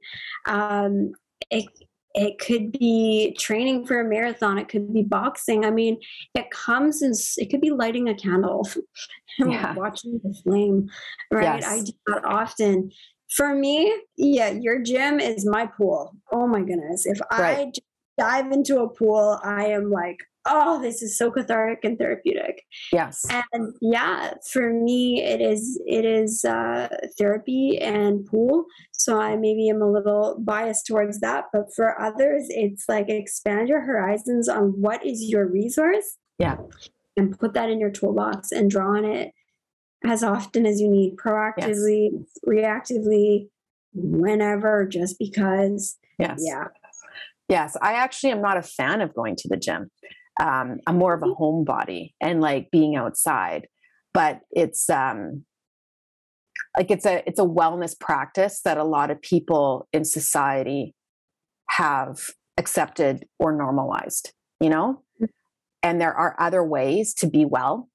Um, 0.46 1.12
it, 1.50 1.66
it 2.14 2.38
could 2.38 2.72
be 2.72 3.34
training 3.38 3.86
for 3.86 4.00
a 4.00 4.04
marathon 4.04 4.58
it 4.58 4.68
could 4.68 4.92
be 4.92 5.02
boxing 5.02 5.64
i 5.64 5.70
mean 5.70 5.98
it 6.34 6.50
comes 6.50 7.02
in 7.02 7.12
it 7.36 7.50
could 7.50 7.60
be 7.60 7.70
lighting 7.70 8.08
a 8.08 8.14
candle 8.14 8.68
yeah. 9.38 9.74
watching 9.74 10.20
the 10.24 10.34
flame 10.42 10.88
right 11.30 11.60
yes. 11.60 11.66
i 11.66 11.80
do 11.80 11.92
that 12.06 12.24
often 12.24 12.90
for 13.36 13.54
me 13.54 13.96
yeah 14.16 14.50
your 14.50 14.80
gym 14.80 15.20
is 15.20 15.46
my 15.46 15.66
pool 15.66 16.14
oh 16.32 16.46
my 16.46 16.60
goodness 16.60 17.06
if 17.06 17.20
right. 17.32 17.68
i 17.68 17.72
dive 18.18 18.50
into 18.50 18.80
a 18.80 18.88
pool 18.88 19.38
i 19.44 19.66
am 19.66 19.90
like 19.90 20.18
oh, 20.46 20.80
this 20.80 21.02
is 21.02 21.16
so 21.16 21.30
cathartic 21.30 21.84
and 21.84 21.98
therapeutic. 21.98 22.64
Yes. 22.92 23.24
And 23.52 23.74
yeah, 23.80 24.34
for 24.50 24.72
me, 24.72 25.22
it 25.22 25.40
is 25.40 25.80
it 25.86 26.04
is 26.04 26.44
uh, 26.44 26.88
therapy 27.18 27.78
and 27.78 28.24
pool. 28.26 28.64
So 28.92 29.20
I 29.20 29.36
maybe 29.36 29.68
am 29.68 29.82
a 29.82 29.90
little 29.90 30.36
biased 30.38 30.86
towards 30.86 31.20
that, 31.20 31.46
but 31.52 31.74
for 31.74 32.00
others, 32.00 32.46
it's 32.48 32.84
like 32.88 33.08
expand 33.08 33.68
your 33.68 33.80
horizons 33.80 34.48
on 34.48 34.80
what 34.80 35.04
is 35.04 35.28
your 35.28 35.46
resource. 35.46 36.16
Yeah. 36.38 36.56
And 37.16 37.38
put 37.38 37.54
that 37.54 37.68
in 37.68 37.80
your 37.80 37.90
toolbox 37.90 38.52
and 38.52 38.70
draw 38.70 38.96
on 38.96 39.04
it 39.04 39.32
as 40.04 40.22
often 40.22 40.64
as 40.64 40.80
you 40.80 40.88
need, 40.88 41.16
proactively, 41.16 42.08
yes. 42.12 42.38
reactively, 42.48 43.48
whenever, 43.92 44.86
just 44.86 45.18
because. 45.18 45.98
Yes. 46.18 46.42
Yeah. 46.42 46.64
Yes, 47.48 47.76
I 47.82 47.94
actually 47.94 48.30
am 48.30 48.40
not 48.40 48.56
a 48.56 48.62
fan 48.62 49.00
of 49.00 49.12
going 49.12 49.34
to 49.34 49.48
the 49.48 49.56
gym 49.56 49.90
um, 50.40 50.78
I'm 50.86 50.96
more 50.96 51.14
of 51.14 51.22
a 51.22 51.26
mm-hmm. 51.26 51.42
homebody 51.42 52.14
and 52.20 52.40
like 52.40 52.70
being 52.72 52.96
outside. 52.96 53.68
But 54.12 54.40
it's 54.50 54.90
um, 54.90 55.44
like 56.76 56.90
it's 56.90 57.06
a 57.06 57.22
it's 57.28 57.38
a 57.38 57.44
wellness 57.44 57.98
practice 57.98 58.60
that 58.64 58.76
a 58.76 58.84
lot 58.84 59.10
of 59.10 59.22
people 59.22 59.86
in 59.92 60.04
society 60.04 60.94
have 61.70 62.18
accepted 62.56 63.26
or 63.38 63.52
normalized. 63.52 64.32
You 64.60 64.70
know, 64.70 65.02
mm. 65.22 65.28
and 65.82 66.00
there 66.00 66.12
are 66.12 66.34
other 66.40 66.64
ways 66.64 67.14
to 67.14 67.28
be 67.28 67.44
well 67.44 67.88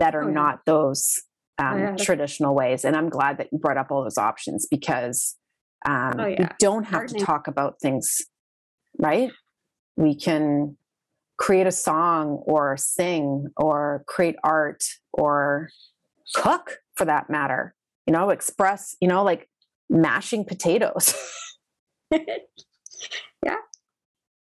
that 0.00 0.14
are 0.14 0.24
oh, 0.24 0.28
yeah. 0.28 0.34
not 0.34 0.60
those 0.66 1.20
um, 1.58 1.78
yeah. 1.78 1.96
traditional 1.96 2.54
ways. 2.54 2.84
And 2.84 2.96
I'm 2.96 3.08
glad 3.08 3.38
that 3.38 3.48
you 3.52 3.58
brought 3.58 3.76
up 3.76 3.88
all 3.90 4.02
those 4.02 4.18
options 4.18 4.66
because 4.68 5.36
um, 5.86 6.14
oh, 6.18 6.26
yeah. 6.26 6.40
we 6.40 6.46
don't 6.58 6.84
have 6.84 7.06
to 7.06 7.18
talk 7.18 7.46
about 7.46 7.76
things, 7.80 8.22
right? 8.98 9.30
We 9.96 10.16
can 10.16 10.76
create 11.40 11.66
a 11.66 11.72
song 11.72 12.42
or 12.46 12.76
sing 12.76 13.46
or 13.56 14.04
create 14.06 14.36
art 14.44 14.84
or 15.12 15.70
cook 16.34 16.78
for 16.94 17.04
that 17.06 17.28
matter. 17.28 17.74
You 18.06 18.12
know 18.12 18.30
express 18.30 18.96
you 19.00 19.08
know 19.08 19.24
like 19.24 19.48
mashing 19.88 20.44
potatoes. 20.44 21.14
Yeah. 23.44 23.56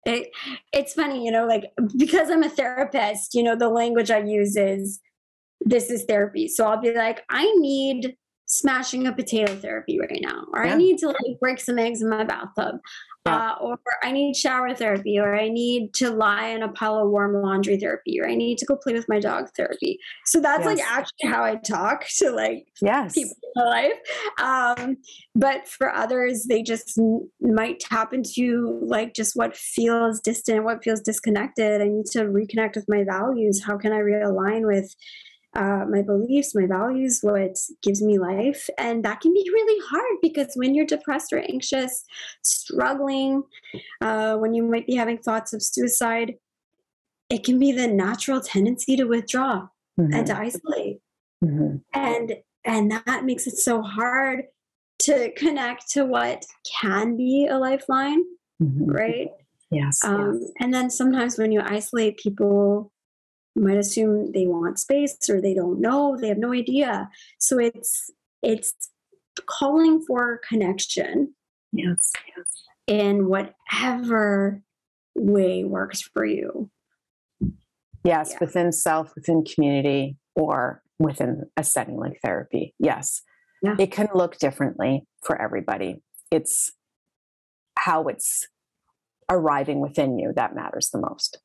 It, 0.04 0.28
it's 0.72 0.92
funny 0.92 1.24
you 1.24 1.32
know 1.32 1.46
like 1.46 1.64
because 1.96 2.30
i'm 2.30 2.44
a 2.44 2.48
therapist 2.48 3.34
you 3.34 3.42
know 3.42 3.56
the 3.56 3.68
language 3.68 4.10
i 4.10 4.18
use 4.18 4.56
is 4.56 5.00
this 5.62 5.90
is 5.90 6.04
therapy. 6.04 6.46
So 6.46 6.66
i'll 6.66 6.80
be 6.80 6.92
like 6.92 7.24
i 7.28 7.50
need 7.56 8.14
smashing 8.46 9.06
a 9.06 9.12
potato 9.12 9.54
therapy 9.56 9.98
right 9.98 10.20
now 10.22 10.44
or 10.52 10.64
yeah. 10.64 10.72
i 10.72 10.76
need 10.76 10.98
to 10.98 11.08
like 11.08 11.40
break 11.40 11.60
some 11.60 11.78
eggs 11.78 12.02
in 12.02 12.08
my 12.08 12.24
bathtub 12.24 12.76
yeah. 13.26 13.52
uh, 13.52 13.54
or 13.60 13.78
I 14.02 14.12
need 14.12 14.36
shower 14.36 14.74
therapy, 14.74 15.18
or 15.18 15.34
I 15.34 15.48
need 15.48 15.92
to 15.94 16.10
lie 16.10 16.48
in 16.48 16.62
a 16.62 16.68
pile 16.68 16.98
of 16.98 17.10
warm 17.10 17.34
laundry 17.34 17.78
therapy, 17.78 18.20
or 18.20 18.28
I 18.28 18.34
need 18.34 18.58
to 18.58 18.66
go 18.66 18.76
play 18.76 18.92
with 18.92 19.08
my 19.08 19.20
dog 19.20 19.48
therapy. 19.56 19.98
So 20.24 20.40
that's 20.40 20.64
yes. 20.64 20.78
like 20.78 20.86
actually 20.86 21.30
how 21.30 21.44
I 21.44 21.56
talk 21.56 22.06
to 22.18 22.30
like 22.30 22.66
yes. 22.80 23.14
people 23.14 23.36
in 23.42 23.62
my 23.62 23.64
life. 23.64 24.78
Um, 24.78 24.96
but 25.34 25.68
for 25.68 25.92
others, 25.92 26.46
they 26.48 26.62
just 26.62 26.98
might 27.40 27.80
tap 27.80 28.12
into 28.12 28.80
like 28.82 29.14
just 29.14 29.36
what 29.36 29.56
feels 29.56 30.20
distant, 30.20 30.64
what 30.64 30.82
feels 30.82 31.00
disconnected. 31.00 31.80
I 31.80 31.88
need 31.88 32.06
to 32.12 32.24
reconnect 32.24 32.76
with 32.76 32.86
my 32.88 33.04
values. 33.04 33.62
How 33.64 33.76
can 33.76 33.92
I 33.92 33.98
realign 33.98 34.66
with 34.66 34.94
uh, 35.56 35.86
my 35.88 36.02
beliefs, 36.02 36.54
my 36.54 36.66
values, 36.66 37.20
what 37.22 37.56
gives 37.82 38.02
me 38.02 38.18
life. 38.18 38.68
And 38.78 39.04
that 39.04 39.20
can 39.20 39.32
be 39.32 39.48
really 39.52 39.82
hard 39.90 40.18
because 40.20 40.52
when 40.54 40.74
you're 40.74 40.86
depressed 40.86 41.32
or 41.32 41.38
anxious, 41.38 42.04
struggling, 42.44 43.42
uh, 44.00 44.36
when 44.36 44.54
you 44.54 44.62
might 44.62 44.86
be 44.86 44.94
having 44.94 45.18
thoughts 45.18 45.52
of 45.54 45.62
suicide, 45.62 46.34
it 47.30 47.42
can 47.42 47.58
be 47.58 47.72
the 47.72 47.88
natural 47.88 48.40
tendency 48.40 48.96
to 48.96 49.04
withdraw 49.04 49.66
mm-hmm. 49.98 50.12
and 50.12 50.26
to 50.26 50.38
isolate. 50.38 50.98
Mm-hmm. 51.42 51.76
And 51.92 52.36
and 52.64 52.90
that 52.90 53.24
makes 53.24 53.46
it 53.46 53.56
so 53.56 53.80
hard 53.80 54.44
to 55.00 55.32
connect 55.32 55.90
to 55.92 56.04
what 56.04 56.44
can 56.80 57.16
be 57.16 57.46
a 57.48 57.58
lifeline, 57.58 58.22
mm-hmm. 58.62 58.84
right? 58.84 59.28
Yes, 59.70 60.04
um, 60.04 60.40
yes. 60.40 60.50
And 60.60 60.74
then 60.74 60.90
sometimes 60.90 61.38
when 61.38 61.52
you 61.52 61.60
isolate 61.64 62.18
people, 62.18 62.92
might 63.56 63.78
assume 63.78 64.32
they 64.32 64.46
want 64.46 64.78
space 64.78 65.16
or 65.28 65.40
they 65.40 65.54
don't 65.54 65.80
know 65.80 66.16
they 66.20 66.28
have 66.28 66.38
no 66.38 66.52
idea. 66.52 67.08
So 67.38 67.58
it's 67.58 68.10
it's 68.42 68.74
calling 69.46 70.02
for 70.06 70.40
connection. 70.48 71.34
Yes, 71.72 72.12
yes. 72.36 72.46
in 72.86 73.28
whatever 73.28 74.62
way 75.14 75.64
works 75.64 76.02
for 76.02 76.24
you. 76.24 76.70
Yes 78.04 78.30
yeah. 78.32 78.38
within 78.40 78.72
self 78.72 79.14
within 79.14 79.44
community 79.44 80.16
or 80.34 80.82
within 80.98 81.44
a 81.56 81.64
setting 81.64 81.96
like 81.96 82.20
therapy. 82.22 82.74
Yes. 82.78 83.22
Yeah. 83.62 83.76
it 83.78 83.90
can 83.90 84.08
look 84.14 84.38
differently 84.38 85.06
for 85.22 85.40
everybody. 85.40 86.02
It's 86.30 86.72
how 87.78 88.04
it's 88.08 88.46
arriving 89.30 89.80
within 89.80 90.18
you 90.18 90.32
that 90.36 90.54
matters 90.54 90.90
the 90.92 91.00
most 91.00 91.38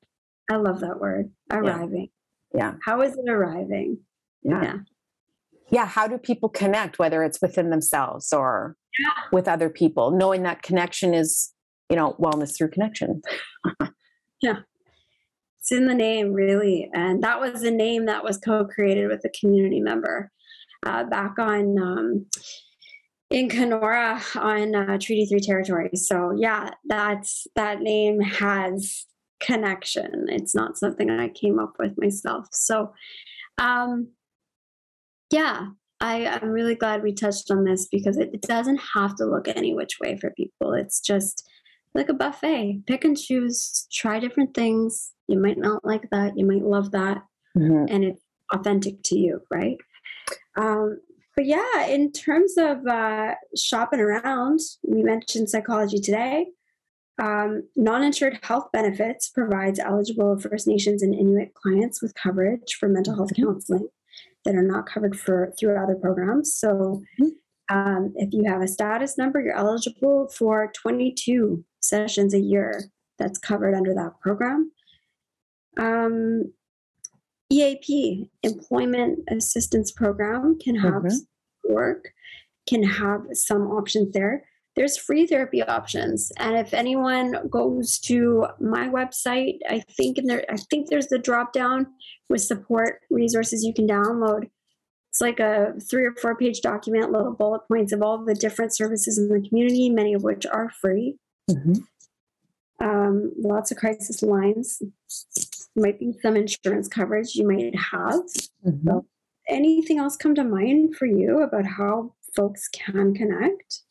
I 0.49 0.55
love 0.55 0.79
that 0.81 0.99
word, 0.99 1.31
arriving. 1.51 2.09
Yeah. 2.53 2.73
How 2.83 3.01
is 3.01 3.13
it 3.13 3.29
arriving? 3.29 3.99
Yeah. 4.43 4.63
yeah. 4.63 4.77
Yeah. 5.69 5.85
How 5.85 6.07
do 6.07 6.17
people 6.17 6.49
connect, 6.49 6.99
whether 6.99 7.23
it's 7.23 7.41
within 7.41 7.69
themselves 7.69 8.33
or 8.33 8.75
yeah. 8.99 9.29
with 9.31 9.47
other 9.47 9.69
people, 9.69 10.11
knowing 10.11 10.43
that 10.43 10.61
connection 10.61 11.13
is, 11.13 11.53
you 11.89 11.95
know, 11.95 12.15
wellness 12.19 12.57
through 12.57 12.71
connection? 12.71 13.21
yeah. 14.41 14.59
It's 15.59 15.71
in 15.71 15.87
the 15.87 15.93
name, 15.93 16.33
really. 16.33 16.89
And 16.93 17.23
that 17.23 17.39
was 17.39 17.63
a 17.63 17.71
name 17.71 18.05
that 18.07 18.23
was 18.23 18.37
co 18.37 18.65
created 18.65 19.07
with 19.07 19.23
a 19.23 19.29
community 19.39 19.79
member 19.79 20.31
uh, 20.85 21.03
back 21.05 21.37
on. 21.39 21.77
Um, 21.79 22.25
in 23.29 23.47
Kenora 23.47 24.21
on 24.35 24.75
uh, 24.75 24.97
Treaty 24.99 25.25
Three 25.25 25.39
territory. 25.39 25.89
So 25.93 26.35
yeah, 26.37 26.71
that's 26.85 27.47
that 27.55 27.79
name 27.79 28.19
has 28.19 29.05
connection. 29.41 30.27
It's 30.29 30.55
not 30.55 30.77
something 30.77 31.09
I 31.09 31.29
came 31.29 31.59
up 31.59 31.73
with 31.79 31.93
myself. 31.97 32.47
So, 32.51 32.93
um, 33.57 34.09
yeah, 35.31 35.67
I, 35.99 36.27
I'm 36.27 36.49
really 36.49 36.75
glad 36.75 37.03
we 37.03 37.13
touched 37.13 37.51
on 37.51 37.63
this 37.63 37.87
because 37.87 38.17
it, 38.17 38.31
it 38.33 38.41
doesn't 38.41 38.81
have 38.95 39.15
to 39.15 39.25
look 39.25 39.47
any 39.47 39.73
which 39.73 39.99
way 39.99 40.17
for 40.17 40.31
people. 40.31 40.73
It's 40.73 40.99
just 40.99 41.47
like 41.93 42.09
a 42.09 42.13
buffet. 42.13 42.83
Pick 42.87 43.05
and 43.05 43.17
choose, 43.17 43.87
try 43.91 44.19
different 44.19 44.53
things. 44.53 45.11
You 45.27 45.39
might 45.39 45.57
not 45.57 45.85
like 45.85 46.09
that, 46.11 46.37
you 46.37 46.45
might 46.45 46.63
love 46.63 46.91
that, 46.91 47.23
mm-hmm. 47.57 47.85
and 47.87 48.03
it's 48.03 48.21
authentic 48.51 49.01
to 49.03 49.17
you, 49.17 49.41
right? 49.49 49.77
Um, 50.57 50.99
but 51.35 51.45
yeah, 51.45 51.85
in 51.87 52.11
terms 52.11 52.55
of 52.57 52.85
uh, 52.85 53.35
shopping 53.57 54.01
around, 54.01 54.59
we 54.83 55.03
mentioned 55.03 55.49
psychology 55.49 55.99
today. 55.99 56.47
Um, 57.21 57.69
non-insured 57.75 58.39
health 58.41 58.69
benefits 58.73 59.29
provides 59.29 59.77
eligible 59.77 60.39
First 60.39 60.67
Nations 60.67 61.03
and 61.03 61.13
Inuit 61.13 61.53
clients 61.53 62.01
with 62.01 62.15
coverage 62.15 62.73
for 62.79 62.89
mental 62.89 63.15
health 63.15 63.29
mm-hmm. 63.33 63.45
counseling 63.45 63.89
that 64.43 64.55
are 64.55 64.63
not 64.63 64.87
covered 64.87 65.17
for 65.17 65.53
through 65.57 65.81
other 65.81 65.95
programs. 65.95 66.55
So, 66.55 67.03
mm-hmm. 67.21 67.77
um, 67.77 68.13
if 68.15 68.33
you 68.33 68.43
have 68.47 68.61
a 68.61 68.67
status 68.67 69.19
number, 69.19 69.39
you're 69.39 69.55
eligible 69.55 70.29
for 70.35 70.71
22 70.81 71.63
sessions 71.79 72.33
a 72.33 72.39
year 72.39 72.85
that's 73.19 73.37
covered 73.37 73.75
under 73.75 73.93
that 73.93 74.19
program. 74.19 74.71
Um, 75.77 76.51
EAP, 77.51 78.31
Employment 78.41 79.19
Assistance 79.29 79.91
Program, 79.91 80.57
can 80.59 80.75
have 80.75 81.03
mm-hmm. 81.03 81.71
work, 81.71 82.13
can 82.67 82.81
have 82.81 83.21
some 83.33 83.67
options 83.67 84.11
there 84.13 84.43
there's 84.75 84.97
free 84.97 85.27
therapy 85.27 85.61
options. 85.61 86.31
And 86.37 86.55
if 86.55 86.73
anyone 86.73 87.47
goes 87.49 87.99
to 87.99 88.47
my 88.59 88.87
website 88.87 89.59
i 89.69 89.83
think 89.97 90.17
in 90.17 90.25
there 90.25 90.45
i 90.49 90.57
think 90.57 90.89
there's 90.89 91.07
the 91.07 91.19
drop 91.19 91.53
down 91.53 91.87
with 92.29 92.41
support 92.41 93.01
resources 93.09 93.63
you 93.63 93.73
can 93.73 93.87
download. 93.87 94.49
It's 95.09 95.21
like 95.21 95.39
a 95.41 95.73
three 95.89 96.05
or 96.05 96.15
four 96.15 96.35
page 96.37 96.61
document 96.61 97.11
little 97.11 97.33
bullet 97.33 97.61
points 97.67 97.91
of 97.91 98.01
all 98.01 98.23
the 98.23 98.33
different 98.33 98.73
services 98.73 99.17
in 99.17 99.27
the 99.27 99.47
community 99.47 99.89
many 99.89 100.13
of 100.13 100.23
which 100.23 100.45
are 100.45 100.69
free. 100.69 101.17
Mm-hmm. 101.49 101.73
um, 102.79 103.33
lots 103.37 103.71
of 103.71 103.77
crisis 103.77 104.23
lines. 104.23 104.81
Might 105.75 105.99
be 105.99 106.13
some 106.21 106.37
insurance 106.37 106.87
coverage 106.87 107.35
you 107.35 107.47
might 107.47 107.75
have. 107.75 108.21
Mm-hmm. 108.65 108.87
so 108.87 109.05
anything 109.49 109.99
else 109.99 110.15
come 110.15 110.35
to 110.35 110.43
mind 110.43 110.95
for 110.95 111.05
you 111.05 111.41
about 111.41 111.65
how 111.65 112.13
folks 112.35 112.69
can 112.69 113.13
connect 113.13 113.81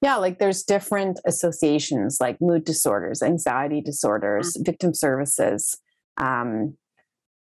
yeah, 0.00 0.16
like 0.16 0.38
there's 0.38 0.62
different 0.62 1.18
associations 1.26 2.18
like 2.20 2.40
mood 2.40 2.64
disorders, 2.64 3.22
anxiety 3.22 3.80
disorders, 3.80 4.54
mm-hmm. 4.54 4.62
victim 4.64 4.94
services. 4.94 5.76
Um, 6.16 6.76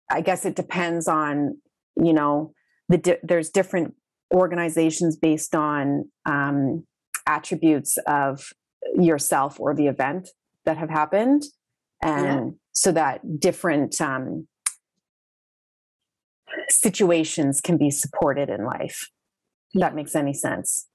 I 0.10 0.22
guess 0.22 0.46
it 0.46 0.56
depends 0.56 1.08
on, 1.08 1.58
you 2.02 2.14
know, 2.14 2.54
the 2.88 2.98
di- 2.98 3.18
there's 3.24 3.50
different 3.50 3.96
organizations 4.34 5.18
based 5.18 5.56
on 5.56 6.10
um, 6.26 6.86
attributes 7.28 7.98
of 8.08 8.54
yourself 8.96 9.60
or 9.60 9.74
the 9.74 9.88
event 9.88 10.30
that 10.66 10.78
have 10.78 10.90
happened, 10.90 11.44
and 12.02 12.26
yeah. 12.26 12.52
so 12.72 12.92
that 12.92 13.40
different 13.40 14.00
um, 14.00 14.48
situations 16.70 17.62
can 17.62 17.78
be 17.78 17.90
supported 17.90 18.50
in 18.50 18.64
life. 18.66 19.10
If 19.74 19.82
that 19.82 19.96
makes 19.96 20.16
any 20.16 20.34
sense. 20.34 20.88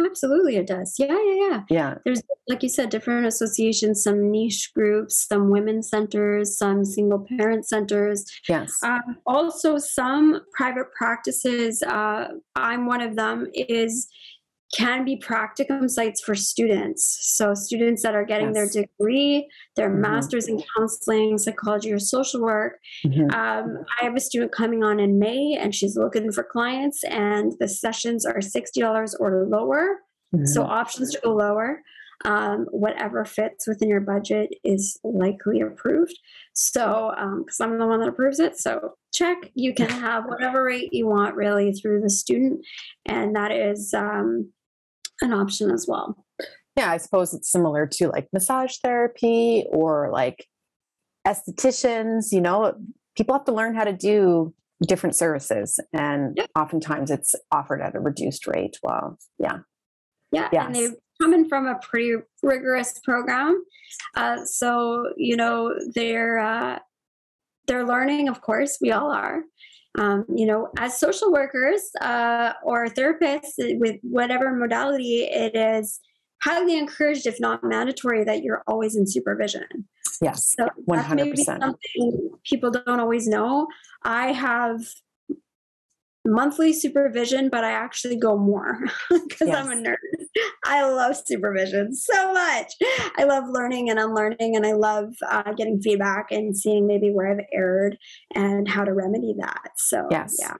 Absolutely, 0.00 0.56
it 0.56 0.66
does. 0.66 0.94
Yeah, 0.98 1.18
yeah, 1.24 1.34
yeah. 1.34 1.62
Yeah. 1.68 1.94
There's, 2.04 2.22
like 2.48 2.62
you 2.62 2.68
said, 2.68 2.88
different 2.88 3.26
associations, 3.26 4.02
some 4.02 4.30
niche 4.30 4.72
groups, 4.74 5.26
some 5.28 5.50
women 5.50 5.82
centers, 5.82 6.56
some 6.56 6.84
single 6.84 7.26
parent 7.36 7.68
centers. 7.68 8.24
Yes. 8.48 8.72
Um, 8.82 9.18
also, 9.26 9.76
some 9.76 10.40
private 10.54 10.92
practices. 10.96 11.82
Uh, 11.82 12.28
I'm 12.56 12.86
one 12.86 13.02
of 13.02 13.16
them. 13.16 13.48
Is 13.54 14.08
can 14.72 15.04
be 15.04 15.16
practicum 15.16 15.88
sites 15.88 16.22
for 16.22 16.34
students. 16.34 17.18
So 17.20 17.54
students 17.54 18.02
that 18.02 18.14
are 18.14 18.24
getting 18.24 18.54
yes. 18.54 18.72
their 18.72 18.84
degree, 18.84 19.48
their 19.76 19.90
mm-hmm. 19.90 20.00
master's 20.00 20.48
in 20.48 20.62
counseling, 20.76 21.36
psychology, 21.38 21.92
or 21.92 21.98
social 21.98 22.40
work. 22.40 22.78
Mm-hmm. 23.04 23.30
Um, 23.34 23.84
I 24.00 24.04
have 24.04 24.16
a 24.16 24.20
student 24.20 24.50
coming 24.50 24.82
on 24.82 24.98
in 24.98 25.18
May, 25.18 25.58
and 25.60 25.74
she's 25.74 25.96
looking 25.96 26.32
for 26.32 26.42
clients, 26.42 27.04
and 27.04 27.52
the 27.60 27.68
sessions 27.68 28.24
are 28.24 28.40
sixty 28.40 28.80
dollars 28.80 29.14
or 29.14 29.46
lower. 29.46 29.98
Mm-hmm. 30.34 30.46
So 30.46 30.62
options 30.62 31.12
to 31.12 31.20
go 31.22 31.34
lower. 31.34 31.82
Um, 32.24 32.66
whatever 32.70 33.24
fits 33.24 33.66
within 33.66 33.88
your 33.88 34.00
budget 34.00 34.54
is 34.62 34.96
likely 35.02 35.60
approved. 35.60 36.16
So, 36.52 37.12
because 37.44 37.60
um, 37.60 37.72
I'm 37.72 37.78
the 37.78 37.86
one 37.86 37.98
that 37.98 38.08
approves 38.08 38.38
it, 38.38 38.56
so 38.56 38.94
check. 39.12 39.50
You 39.54 39.74
can 39.74 39.88
have 40.00 40.24
whatever 40.26 40.64
rate 40.64 40.92
you 40.92 41.08
want, 41.08 41.34
really, 41.34 41.72
through 41.72 42.00
the 42.00 42.10
student, 42.10 42.64
and 43.06 43.34
that 43.34 43.50
is 43.50 43.92
um, 43.92 44.52
an 45.22 45.32
option 45.32 45.70
as 45.70 45.86
well. 45.88 46.24
Yeah, 46.76 46.90
I 46.90 46.96
suppose 46.96 47.34
it's 47.34 47.50
similar 47.50 47.86
to 47.86 48.08
like 48.08 48.28
massage 48.32 48.76
therapy 48.82 49.64
or 49.70 50.10
like 50.12 50.46
estheticians, 51.26 52.32
you 52.32 52.40
know, 52.40 52.74
people 53.16 53.34
have 53.34 53.44
to 53.44 53.52
learn 53.52 53.74
how 53.74 53.84
to 53.84 53.92
do 53.92 54.54
different 54.88 55.14
services 55.14 55.78
and 55.92 56.34
yep. 56.36 56.50
oftentimes 56.56 57.10
it's 57.10 57.34
offered 57.52 57.80
at 57.80 57.94
a 57.94 58.00
reduced 58.00 58.46
rate. 58.46 58.78
Well, 58.82 59.18
yeah. 59.38 59.58
Yeah. 60.32 60.48
Yes. 60.52 60.66
And 60.66 60.74
they've 60.74 60.94
coming 61.20 61.48
from 61.48 61.66
a 61.66 61.78
pretty 61.78 62.14
rigorous 62.42 62.98
program. 63.04 63.62
Uh, 64.16 64.44
so, 64.44 65.12
you 65.16 65.36
know, 65.36 65.74
they're 65.94 66.38
uh, 66.38 66.78
they're 67.66 67.86
learning, 67.86 68.28
of 68.28 68.40
course, 68.40 68.78
we 68.80 68.90
all 68.90 69.12
are. 69.12 69.42
Um, 69.98 70.24
you 70.34 70.46
know, 70.46 70.68
as 70.78 70.98
social 70.98 71.30
workers 71.30 71.82
uh, 72.00 72.54
or 72.64 72.86
therapists 72.86 73.54
with 73.58 73.96
whatever 74.02 74.52
modality 74.52 75.24
it 75.24 75.54
is, 75.54 76.00
highly 76.42 76.78
encouraged, 76.78 77.26
if 77.26 77.38
not 77.40 77.62
mandatory, 77.62 78.24
that 78.24 78.42
you're 78.42 78.62
always 78.66 78.96
in 78.96 79.06
supervision. 79.06 79.64
Yes, 80.20 80.54
so 80.56 80.68
100%. 80.88 81.36
something 81.44 82.30
people 82.44 82.70
don't 82.70 83.00
always 83.00 83.26
know. 83.26 83.66
I 84.02 84.32
have 84.32 84.80
monthly 86.24 86.72
supervision, 86.72 87.48
but 87.48 87.64
I 87.64 87.72
actually 87.72 88.16
go 88.16 88.36
more 88.36 88.78
because 89.10 89.48
yes. 89.48 89.56
I'm 89.56 89.70
a 89.70 89.74
nerd. 89.74 89.96
I 90.64 90.88
love 90.88 91.16
supervision 91.16 91.94
so 91.94 92.32
much. 92.32 92.72
I 93.16 93.24
love 93.24 93.44
learning 93.48 93.90
and 93.90 93.98
unlearning, 93.98 94.56
and 94.56 94.66
I 94.66 94.72
love 94.72 95.14
uh, 95.28 95.52
getting 95.52 95.80
feedback 95.80 96.30
and 96.30 96.56
seeing 96.56 96.86
maybe 96.86 97.10
where 97.10 97.30
I've 97.30 97.44
erred 97.52 97.96
and 98.34 98.68
how 98.68 98.84
to 98.84 98.92
remedy 98.92 99.34
that. 99.38 99.70
So, 99.76 100.06
yes. 100.10 100.36
yeah. 100.38 100.54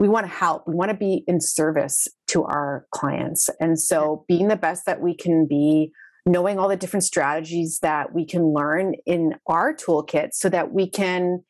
We 0.00 0.08
want 0.08 0.26
to 0.26 0.32
help. 0.32 0.66
We 0.66 0.74
want 0.74 0.90
to 0.90 0.96
be 0.96 1.22
in 1.28 1.40
service 1.40 2.08
to 2.28 2.42
our 2.44 2.86
clients. 2.90 3.48
And 3.60 3.80
so, 3.80 4.24
being 4.26 4.48
the 4.48 4.56
best 4.56 4.86
that 4.86 5.00
we 5.00 5.14
can 5.14 5.46
be, 5.46 5.92
knowing 6.26 6.58
all 6.58 6.68
the 6.68 6.76
different 6.76 7.04
strategies 7.04 7.78
that 7.80 8.12
we 8.12 8.26
can 8.26 8.52
learn 8.52 8.94
in 9.06 9.34
our 9.46 9.74
toolkit 9.74 10.30
so 10.32 10.48
that 10.48 10.72
we 10.72 10.90
can 10.90 11.44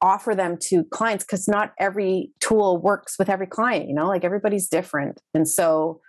offer 0.00 0.34
them 0.34 0.56
to 0.60 0.84
clients 0.84 1.24
because 1.24 1.48
not 1.48 1.72
every 1.78 2.30
tool 2.40 2.80
works 2.80 3.18
with 3.18 3.28
every 3.28 3.46
client 3.46 3.88
you 3.88 3.94
know 3.94 4.06
like 4.06 4.24
everybody's 4.24 4.68
different. 4.68 5.20
And 5.34 5.48
so 5.48 6.00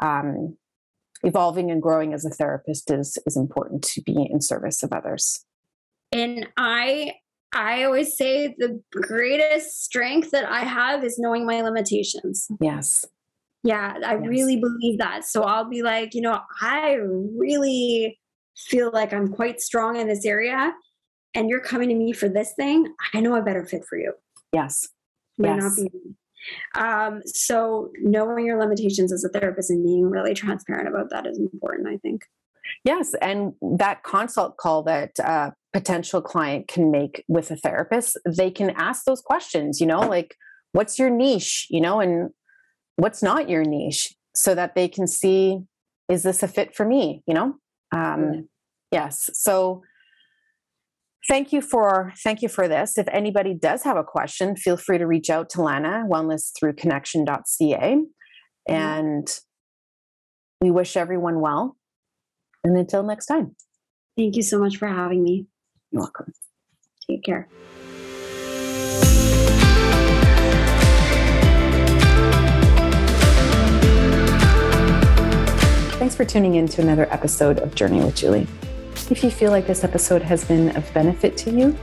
um, 0.00 0.56
evolving 1.22 1.70
and 1.70 1.82
growing 1.82 2.14
as 2.14 2.24
a 2.24 2.30
therapist 2.30 2.90
is 2.90 3.18
is 3.26 3.36
important 3.36 3.82
to 3.82 4.02
be 4.02 4.28
in 4.30 4.40
service 4.40 4.82
of 4.82 4.92
others. 4.92 5.44
And 6.12 6.48
i 6.56 7.12
i 7.52 7.84
always 7.84 8.16
say 8.16 8.54
the 8.58 8.80
greatest 8.92 9.84
strength 9.84 10.30
that 10.30 10.44
i 10.44 10.60
have 10.60 11.04
is 11.04 11.18
knowing 11.18 11.46
my 11.46 11.60
limitations. 11.62 12.46
Yes. 12.60 13.04
Yeah 13.62 13.94
i 14.04 14.14
yes. 14.14 14.26
really 14.26 14.56
believe 14.56 14.98
that. 14.98 15.24
So 15.24 15.42
i'll 15.42 15.68
be 15.68 15.82
like 15.82 16.14
you 16.14 16.22
know 16.22 16.40
i 16.60 16.98
really 17.36 18.18
feel 18.56 18.90
like 18.92 19.12
i'm 19.12 19.28
quite 19.28 19.60
strong 19.60 19.96
in 19.96 20.06
this 20.06 20.24
area 20.24 20.72
and 21.34 21.48
you're 21.48 21.60
coming 21.60 21.88
to 21.88 21.94
me 21.94 22.12
for 22.12 22.28
this 22.28 22.52
thing, 22.54 22.92
I 23.14 23.20
know 23.20 23.34
a 23.34 23.42
better 23.42 23.64
fit 23.64 23.84
for 23.88 23.98
you. 23.98 24.14
Yes. 24.52 24.88
May 25.38 25.48
yes. 25.48 25.62
not 25.62 25.76
be 25.76 25.98
um, 26.74 27.22
so 27.26 27.90
knowing 28.00 28.46
your 28.46 28.58
limitations 28.58 29.12
as 29.12 29.24
a 29.24 29.28
therapist 29.28 29.70
and 29.70 29.84
being 29.84 30.08
really 30.08 30.34
transparent 30.34 30.88
about 30.88 31.10
that 31.10 31.26
is 31.26 31.38
important, 31.38 31.88
I 31.88 31.98
think. 31.98 32.22
Yes, 32.84 33.14
and 33.20 33.52
that 33.78 34.02
consult 34.04 34.56
call 34.56 34.82
that 34.84 35.18
a 35.18 35.52
potential 35.72 36.22
client 36.22 36.68
can 36.68 36.90
make 36.90 37.24
with 37.28 37.50
a 37.50 37.56
therapist, 37.56 38.16
they 38.26 38.50
can 38.50 38.70
ask 38.70 39.04
those 39.04 39.20
questions, 39.20 39.80
you 39.80 39.86
know, 39.86 40.00
like 40.00 40.36
what's 40.72 40.98
your 40.98 41.10
niche, 41.10 41.66
you 41.68 41.80
know, 41.80 42.00
and 42.00 42.30
what's 42.96 43.22
not 43.22 43.48
your 43.48 43.64
niche 43.64 44.14
so 44.34 44.54
that 44.54 44.74
they 44.74 44.88
can 44.88 45.06
see 45.06 45.58
is 46.08 46.22
this 46.22 46.42
a 46.42 46.48
fit 46.48 46.74
for 46.74 46.86
me, 46.86 47.22
you 47.26 47.34
know? 47.34 47.54
Um. 47.92 48.48
Yes. 48.92 49.30
So 49.34 49.82
Thank 51.30 51.52
you 51.52 51.60
for 51.60 52.12
thank 52.24 52.42
you 52.42 52.48
for 52.48 52.66
this. 52.66 52.98
If 52.98 53.06
anybody 53.12 53.54
does 53.54 53.84
have 53.84 53.96
a 53.96 54.02
question, 54.02 54.56
feel 54.56 54.76
free 54.76 54.98
to 54.98 55.06
reach 55.06 55.30
out 55.30 55.48
to 55.50 55.62
Lana 55.62 56.04
Wellness 56.10 56.50
through 56.58 56.72
connection.ca. 56.72 57.28
Mm-hmm. 57.68 58.74
And 58.74 59.28
we 60.60 60.72
wish 60.72 60.96
everyone 60.96 61.40
well. 61.40 61.76
And 62.64 62.76
until 62.76 63.04
next 63.04 63.26
time. 63.26 63.54
Thank 64.16 64.34
you 64.34 64.42
so 64.42 64.58
much 64.58 64.76
for 64.76 64.88
having 64.88 65.22
me. 65.22 65.46
You're 65.92 66.00
welcome. 66.00 66.32
Take 67.08 67.22
care. 67.22 67.48
Thanks 76.00 76.16
for 76.16 76.24
tuning 76.24 76.56
in 76.56 76.66
to 76.66 76.82
another 76.82 77.06
episode 77.12 77.60
of 77.60 77.76
Journey 77.76 78.00
with 78.00 78.16
Julie. 78.16 78.48
If 79.10 79.24
you 79.24 79.30
feel 79.30 79.50
like 79.50 79.66
this 79.66 79.82
episode 79.82 80.22
has 80.22 80.44
been 80.44 80.76
of 80.76 80.94
benefit 80.94 81.36
to 81.38 81.50
you, 81.50 81.76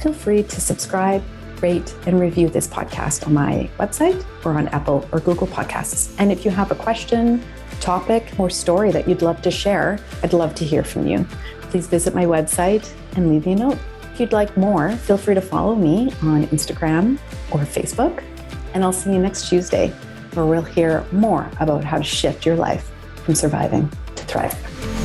feel 0.00 0.14
free 0.14 0.42
to 0.42 0.60
subscribe, 0.62 1.22
rate, 1.60 1.94
and 2.06 2.18
review 2.18 2.48
this 2.48 2.66
podcast 2.66 3.26
on 3.26 3.34
my 3.34 3.68
website 3.78 4.24
or 4.46 4.54
on 4.54 4.66
Apple 4.68 5.06
or 5.12 5.20
Google 5.20 5.46
Podcasts. 5.46 6.14
And 6.18 6.32
if 6.32 6.42
you 6.42 6.50
have 6.50 6.70
a 6.70 6.74
question, 6.74 7.44
topic, 7.80 8.32
or 8.38 8.48
story 8.48 8.90
that 8.92 9.06
you'd 9.06 9.20
love 9.20 9.42
to 9.42 9.50
share, 9.50 9.98
I'd 10.22 10.32
love 10.32 10.54
to 10.54 10.64
hear 10.64 10.82
from 10.82 11.06
you. 11.06 11.26
Please 11.68 11.86
visit 11.86 12.14
my 12.14 12.24
website 12.24 12.90
and 13.14 13.28
leave 13.28 13.44
me 13.44 13.52
a 13.52 13.56
note. 13.56 13.78
If 14.14 14.20
you'd 14.20 14.32
like 14.32 14.56
more, 14.56 14.92
feel 14.92 15.18
free 15.18 15.34
to 15.34 15.42
follow 15.42 15.74
me 15.74 16.10
on 16.22 16.46
Instagram 16.46 17.18
or 17.50 17.58
Facebook. 17.60 18.24
And 18.72 18.82
I'll 18.82 18.92
see 18.92 19.12
you 19.12 19.18
next 19.18 19.50
Tuesday, 19.50 19.88
where 20.32 20.46
we'll 20.46 20.62
hear 20.62 21.04
more 21.12 21.50
about 21.60 21.84
how 21.84 21.98
to 21.98 22.04
shift 22.04 22.46
your 22.46 22.56
life 22.56 22.90
from 23.26 23.34
surviving 23.34 23.90
to 24.16 24.24
thriving. 24.24 24.99